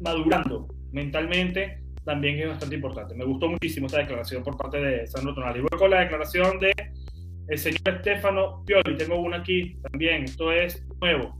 [0.00, 3.14] madurando mentalmente, también es bastante importante.
[3.14, 5.60] Me gustó muchísimo esta declaración por parte de Sandro Tonali.
[5.60, 6.72] Voy con la declaración de
[7.50, 8.96] el señor Estefano Pioli.
[8.96, 10.24] Tengo una aquí también.
[10.24, 11.36] Esto es nuevo.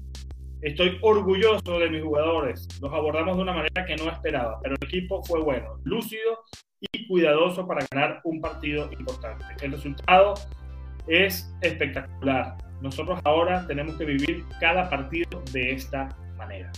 [0.60, 2.68] Estoy orgulloso de mis jugadores.
[2.82, 6.44] Los abordamos de una manera que no esperaba, pero el equipo fue bueno, lúcido
[6.80, 9.44] y cuidadoso para ganar un partido importante.
[9.62, 10.34] El resultado
[11.06, 12.58] es espectacular.
[12.82, 16.70] Nosotros ahora tenemos que vivir cada partido de esta manera.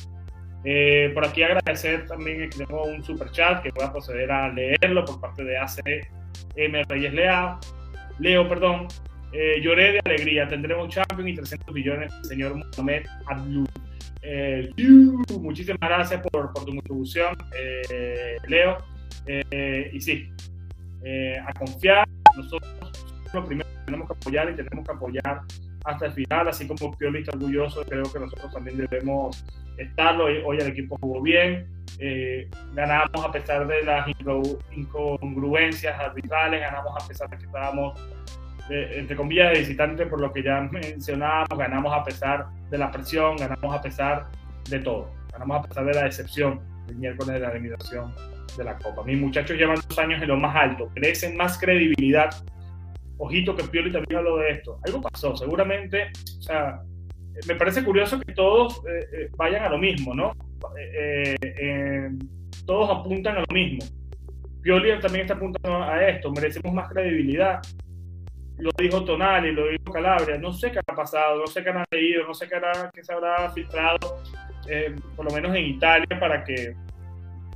[0.65, 4.49] Eh, por aquí agradecer también que tengo un super chat que voy a proceder a
[4.49, 7.59] leerlo por parte de ACM Reyes Leo.
[8.19, 8.87] Leo, perdón.
[9.33, 10.47] Eh, lloré de alegría.
[10.47, 13.69] Tendremos Champions y 300 millones, señor Mohamed Abdul.
[14.23, 14.71] Eh,
[15.41, 18.79] muchísimas gracias por, tu contribución, eh, Leo.
[19.93, 20.31] y sí,
[21.47, 22.07] a confiar.
[22.37, 22.93] Nosotros
[23.33, 25.41] lo primero tenemos que apoyar y tenemos que apoyar
[25.85, 29.45] hasta el final, así como Pioli está orgulloso, creo que nosotros también debemos
[29.79, 30.27] estarlo.
[30.27, 31.67] Hoy el equipo jugó bien,
[32.75, 34.07] ganamos a pesar de las
[34.77, 37.99] incongruencias arbitrales, ganamos a pesar de que estábamos
[38.71, 43.37] entre comillas, de visitante, por lo que ya mencionábamos, ganamos a pesar de la presión,
[43.37, 44.29] ganamos a pesar
[44.69, 48.15] de todo, ganamos a pesar de la decepción del miércoles de la eliminación
[48.57, 49.03] de la Copa.
[49.05, 52.31] Mis muchachos llevan dos años en lo más alto, crecen más credibilidad.
[53.19, 54.79] Ojito que Pioli también habló de esto.
[54.85, 56.83] Algo pasó, seguramente, o sea,
[57.47, 60.33] me parece curioso que todos eh, eh, vayan a lo mismo, ¿no?
[60.79, 62.11] Eh,
[62.67, 63.85] todos apuntan a lo mismo.
[64.63, 67.61] Pioli también está apuntando a esto, merecemos más credibilidad
[68.63, 71.85] lo dijo Tonali, lo dijo Calabria, no sé qué ha pasado, no sé qué han
[71.91, 72.61] leído, no sé qué,
[72.95, 74.23] qué se habrá filtrado,
[74.69, 76.55] eh, por lo menos en Italia, para que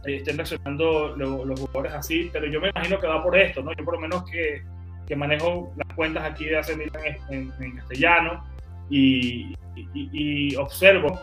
[0.06, 3.72] eh, estén reaccionando los, jugadores así, pero yo me imagino que va por esto, ¿no?
[3.74, 4.62] Yo por lo menos que,
[5.06, 8.44] que manejo las cuentas aquí de hace en, en, castellano
[8.90, 9.54] y,
[9.94, 11.20] y, observo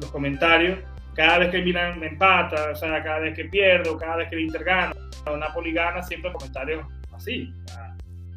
[0.00, 0.76] los comentarios,
[1.14, 4.34] cada vez que Milan me empata, o sea, cada vez que pierdo, cada vez que
[4.34, 4.92] el Inter gana,
[5.26, 7.52] o Napoli gana, siempre comentarios así.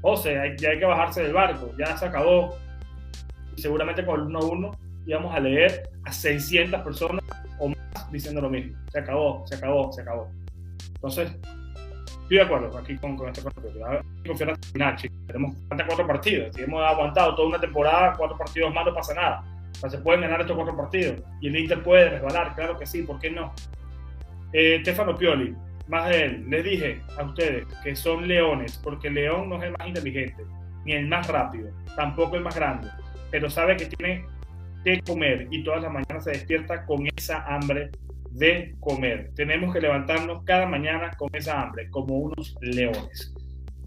[0.05, 2.57] O sea, ya hay que bajarse del barco, ya se acabó.
[3.55, 4.71] Y seguramente con el 1 a 1
[5.05, 7.23] íbamos a leer a 600 personas
[7.57, 8.77] o más diciendo lo mismo.
[8.91, 10.29] Se acabó, se acabó, se acabó.
[10.95, 11.31] Entonces,
[12.21, 13.41] estoy de acuerdo aquí con, con este
[14.25, 14.97] el final.
[15.25, 16.53] Tenemos cuatro partidos.
[16.53, 19.45] Si hemos aguantado toda una temporada, cuatro partidos más no pasa nada.
[19.71, 21.21] O sea, se pueden ganar estos cuatro partidos.
[21.39, 23.53] Y el Inter puede resbalar, claro que sí, ¿por qué no?
[24.51, 25.55] Eh, Stefano Pioli,
[25.87, 29.63] más de él, les dije a ustedes que son leones, porque el león no es
[29.63, 30.43] el más inteligente,
[30.85, 32.87] ni el más rápido, tampoco el más grande,
[33.31, 34.25] pero sabe que tiene
[34.83, 37.89] que comer y todas las mañanas se despierta con esa hambre
[38.31, 39.31] de comer.
[39.35, 43.33] Tenemos que levantarnos cada mañana con esa hambre, como unos leones.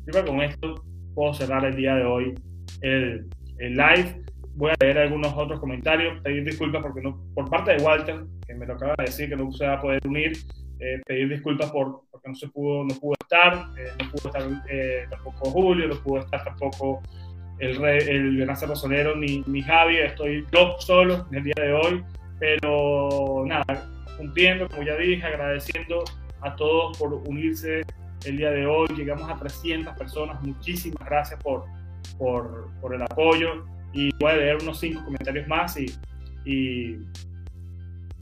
[0.07, 0.84] Yo creo que con esto
[1.14, 2.34] puedo cerrar el día de hoy
[2.82, 3.26] el,
[3.59, 4.22] el live.
[4.55, 8.55] Voy a leer algunos otros comentarios, pedir disculpas porque no, por parte de Walter, que
[8.55, 10.32] me lo acaba de decir que no se va a poder unir,
[10.78, 14.62] eh, pedir disculpas por, porque no se pudo, no pudo estar, eh, no pudo estar
[14.68, 17.02] eh, tampoco Julio, no pudo estar tampoco
[17.58, 22.04] el, rey, el Rosonero ni, ni Javi, estoy yo solo en el día de hoy,
[22.38, 26.04] pero nada, cumpliendo, como ya dije, agradeciendo
[26.42, 27.82] a todos por unirse
[28.24, 31.64] el día de hoy, llegamos a 300 personas, muchísimas gracias por,
[32.18, 33.64] por, por el apoyo.
[33.92, 35.86] Y voy a leer unos 5 comentarios más y,
[36.44, 36.96] y,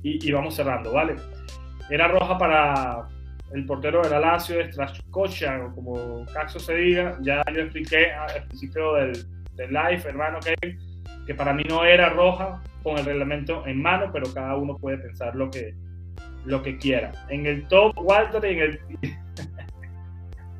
[0.02, 1.16] y, y vamos cerrando, ¿vale?
[1.90, 3.08] Era roja para
[3.52, 7.18] el portero de la Lazio, Strascocha, o como Caxo se diga.
[7.22, 9.12] Ya yo expliqué al principio del,
[9.54, 10.78] del live, hermano, que,
[11.26, 14.98] que para mí no era roja con el reglamento en mano, pero cada uno puede
[14.98, 15.74] pensar lo que,
[16.44, 17.12] lo que quiera.
[17.28, 18.80] En el top, Walter en el...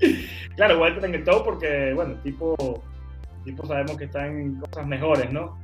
[0.57, 2.83] claro, Walter en el top porque, bueno, tipo,
[3.45, 5.59] tipo sabemos que está en cosas mejores, ¿no?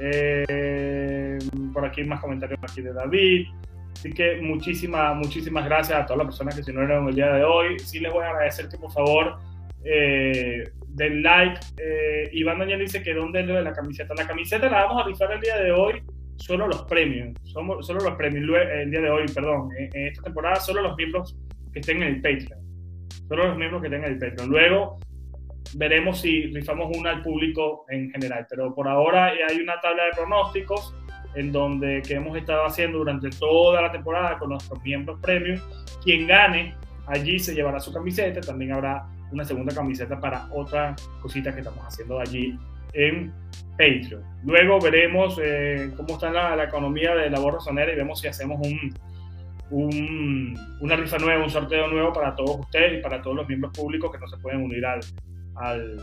[0.00, 1.38] Eh,
[1.72, 3.46] por aquí más comentarios aquí de David.
[3.94, 7.44] Así que muchísimas, muchísimas gracias a todas las personas que se unieron el día de
[7.44, 7.78] hoy.
[7.78, 9.38] Sí les voy a agradecer que por favor
[9.84, 11.60] eh, den like.
[11.78, 14.14] Eh, Iván Daniel dice que dónde es lo de la camiseta.
[14.14, 16.02] La camiseta la vamos a rifar el día de hoy,
[16.36, 17.34] solo los premios.
[17.44, 19.68] Somos, solo los premios el día de hoy, perdón.
[19.78, 21.36] En, esta temporada solo los miembros
[21.72, 22.60] que estén en el Patreon.
[23.28, 24.50] Solo los miembros que estén en el Patreon.
[24.50, 24.98] Luego
[25.76, 28.46] veremos si rifamos una al público en general.
[28.48, 30.94] Pero por ahora hay una tabla de pronósticos
[31.34, 35.60] en donde que hemos estado haciendo durante toda la temporada con nuestros miembros premium.
[36.02, 36.74] Quien gane
[37.06, 41.84] allí se llevará su camiseta, también habrá una segunda camiseta para otra cosita que estamos
[41.84, 42.58] haciendo allí
[42.92, 43.32] en
[43.72, 44.22] Patreon.
[44.44, 48.28] Luego veremos eh, cómo está la, la, economía de la borra sonera y vemos si
[48.28, 48.94] hacemos un,
[49.70, 53.72] un, una rifa nueva, un sorteo nuevo para todos ustedes y para todos los miembros
[53.76, 55.00] públicos que no se pueden unir al,
[55.56, 55.98] al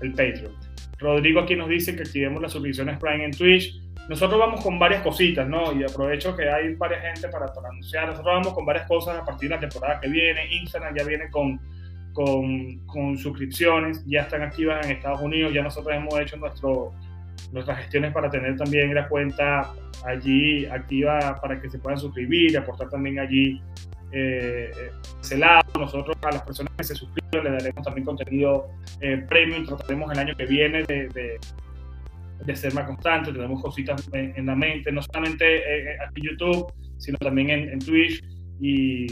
[0.00, 0.52] el Patreon.
[0.98, 5.02] Rodrigo aquí nos dice que activemos las suscripciones Prime en Twitch nosotros vamos con varias
[5.02, 5.72] cositas, ¿no?
[5.72, 8.08] Y aprovecho que hay varias gente para, anunciar.
[8.08, 10.54] Nosotros vamos con varias cosas a partir de la temporada que viene.
[10.56, 11.58] Instagram ya viene con,
[12.12, 15.54] con, suscripciones, ya están activas en Estados Unidos.
[15.54, 16.92] Ya nosotros hemos hecho nuestro,
[17.52, 19.72] nuestras gestiones para tener también la cuenta
[20.04, 23.62] allí activa para que se puedan suscribir aportar también allí
[24.12, 24.70] eh,
[25.20, 25.62] ese lado.
[25.78, 28.68] Nosotros a las personas que se suscriben le daremos también contenido
[29.00, 31.40] eh, premium, trataremos el año que viene de,
[32.54, 37.18] ser más constantes, tenemos cositas en, la mente, no solamente eh, aquí en YouTube, sino
[37.18, 38.22] también en, en Twitch
[38.60, 39.06] y,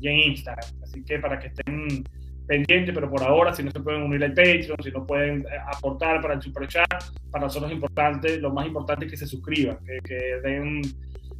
[0.00, 0.64] y en Instagram.
[0.82, 2.04] Así que para que estén
[2.50, 5.58] pendiente, pero por ahora, si no se pueden unir al Patreon, si no pueden eh,
[5.72, 9.26] aportar para el Super Chat, para nosotros es importante, lo más importante es que se
[9.28, 10.82] suscriban, que, den,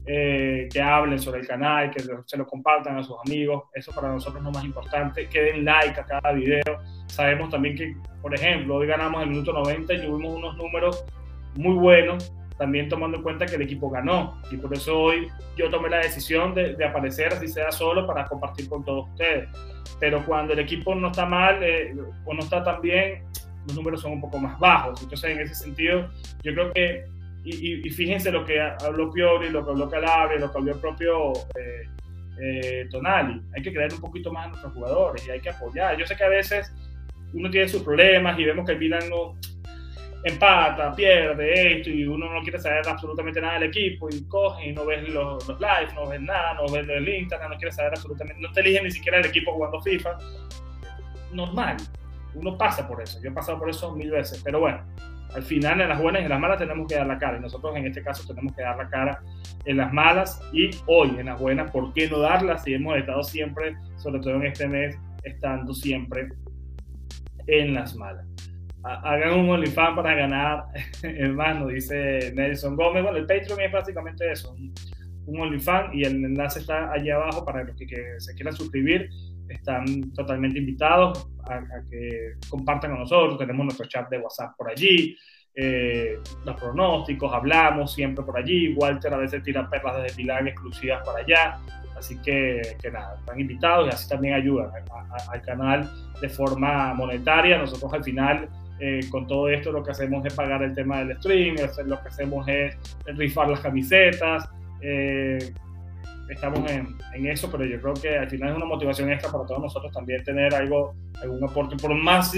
[0.07, 4.13] eh, que hablen sobre el canal, que se lo compartan a sus amigos, eso para
[4.13, 6.81] nosotros es lo más importante, que den like a cada video.
[7.07, 11.05] Sabemos también que, por ejemplo, hoy ganamos el minuto 90 y tuvimos unos números
[11.57, 14.39] muy buenos también tomando en cuenta que el equipo ganó.
[14.51, 18.69] Y por eso hoy yo tomé la decisión de, aparecer, así sea solo, para compartir
[18.69, 19.49] con todos ustedes.
[19.99, 21.97] Pero cuando el equipo no está mal eh,
[22.27, 23.25] o no está tan bien,
[23.67, 25.03] los números son un poco más bajos.
[25.03, 26.11] Entonces, en ese sentido,
[26.43, 27.07] yo creo que,
[27.45, 31.33] y, fíjense lo que habló Piori, lo que habló Calabre, lo que habló el propio
[31.59, 31.89] eh,
[32.43, 35.97] eh, Tonali, hay que creer un poquito más a nuestros jugadores y hay que apoyar.
[35.97, 36.71] Yo sé que a veces
[37.33, 39.35] uno tiene sus problemas y vemos que el Milan no,
[40.25, 44.73] empata, pierde esto y uno no quiere saber absolutamente nada del equipo y coge y
[44.73, 47.93] no ves los, los lives, no ves nada, no ves el Instagram, no quiere saber
[47.93, 50.19] absolutamente, no te eligen ni siquiera el equipo jugando FIFA.
[51.33, 51.77] Normal,
[52.35, 54.85] uno pasa por eso, yo he pasado por eso mil veces, pero bueno,
[55.35, 57.41] al final en las buenas y en las malas tenemos que dar la cara y
[57.41, 59.23] nosotros en este caso tenemos que dar la cara
[59.65, 63.23] en las malas y hoy en las buenas, ¿por qué no darlas si hemos estado
[63.23, 66.29] siempre, sobre todo en este mes, estando siempre
[67.47, 68.27] en las malas?
[68.83, 70.65] Hagan un OnlyFans para ganar,
[71.03, 73.03] hermano, dice Nelson Gómez.
[73.03, 74.55] Bueno, el Patreon es básicamente eso,
[75.27, 77.87] un OnlyFans y el enlace está allí abajo para los que,
[78.19, 79.09] se quieran suscribir.
[79.49, 81.61] Están totalmente invitados a,
[81.91, 83.39] que compartan con nosotros.
[83.39, 85.17] Tenemos nuestro chat de WhatsApp por allí.
[85.55, 88.75] Eh, los pronósticos, hablamos siempre por allí.
[88.75, 91.59] Walter a veces tira perlas desde Milán exclusivas para allá.
[91.97, 94.71] Así que, que nada, están invitados y así también ayudan
[95.31, 97.59] al canal de forma monetaria.
[97.59, 98.49] Nosotros al final
[98.83, 102.09] eh, con todo esto lo que hacemos es pagar el tema del stream, lo que
[102.09, 102.75] hacemos es
[103.07, 104.49] rifar las camisetas.
[104.81, 105.53] Eh,
[106.31, 109.61] estamos en, eso, pero yo creo que al final es una motivación extra para todos
[109.61, 112.33] nosotros también tener algo, algún aporte, por más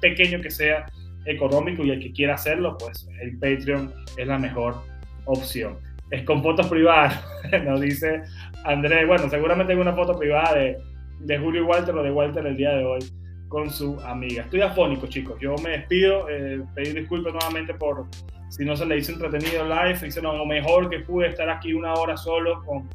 [0.00, 0.86] pequeño que sea
[1.24, 4.76] económico y el que quiera hacerlo, pues el Patreon es la mejor
[5.24, 5.78] opción.
[6.12, 7.20] Es con fotos privadas,
[7.64, 8.22] nos dice
[8.64, 9.04] Andrés.
[9.04, 10.78] Bueno, seguramente hay una foto privada de,
[11.20, 13.00] de Julio Walter o de Walter el día de hoy
[13.48, 14.42] con su amiga.
[14.44, 15.38] Estoy afónico, chicos.
[15.40, 16.28] Yo me despido.
[16.28, 18.06] Eh, pedir disculpas nuevamente por
[18.48, 20.06] si no se le hizo entretenido live.
[20.06, 22.88] Hice lo mejor que pude estar aquí una hora solo con,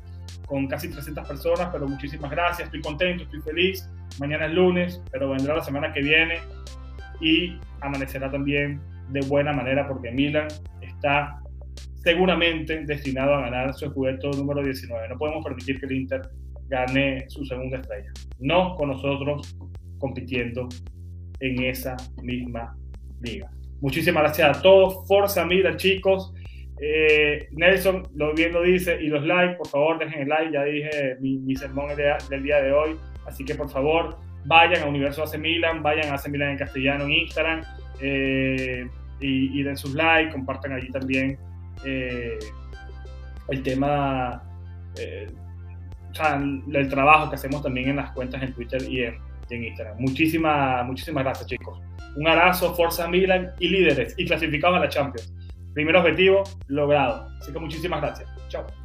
[0.46, 2.68] con casi 300 personas, pero muchísimas gracias.
[2.68, 3.90] Estoy contento, estoy feliz.
[4.20, 6.40] Mañana es lunes, pero vendrá la semana que viene
[7.20, 8.80] y amanecerá también
[9.10, 10.48] de buena manera porque Milan
[10.82, 11.40] está
[12.04, 15.10] seguramente destinado a ganar su juguete número 19.
[15.10, 16.30] No podemos permitir que el Inter
[16.68, 18.12] gane su segunda estrella.
[18.40, 19.56] No con nosotros
[20.04, 20.68] compitiendo
[21.40, 22.76] en esa misma
[23.22, 23.50] liga.
[23.80, 25.08] Muchísimas gracias a todos.
[25.08, 26.34] Forza Mira, chicos.
[26.82, 30.52] Eh, Nelson, lo bien lo dice, y los likes, por favor, dejen el like.
[30.52, 32.98] Ya dije mi, sermón del día de hoy.
[33.26, 37.06] Así que por favor, vayan a Universo AC Milan, vayan a AC Milan en castellano
[37.06, 37.62] en Instagram
[38.02, 38.86] eh,
[39.22, 41.38] y, den sus likes, compartan allí también
[41.86, 42.38] eh,
[43.48, 44.44] el tema,
[46.12, 46.44] o sea,
[46.74, 49.98] el trabajo que hacemos también en las cuentas en Twitter y en, en Instagram.
[50.00, 51.80] Muchísimas, muchísimas gracias, chicos.
[52.16, 55.34] Un abrazo, Forza Milan y líderes y clasificados a la Champions.
[55.74, 57.28] Primer objetivo logrado.
[57.40, 58.30] Así que muchísimas gracias.
[58.50, 58.83] Chao.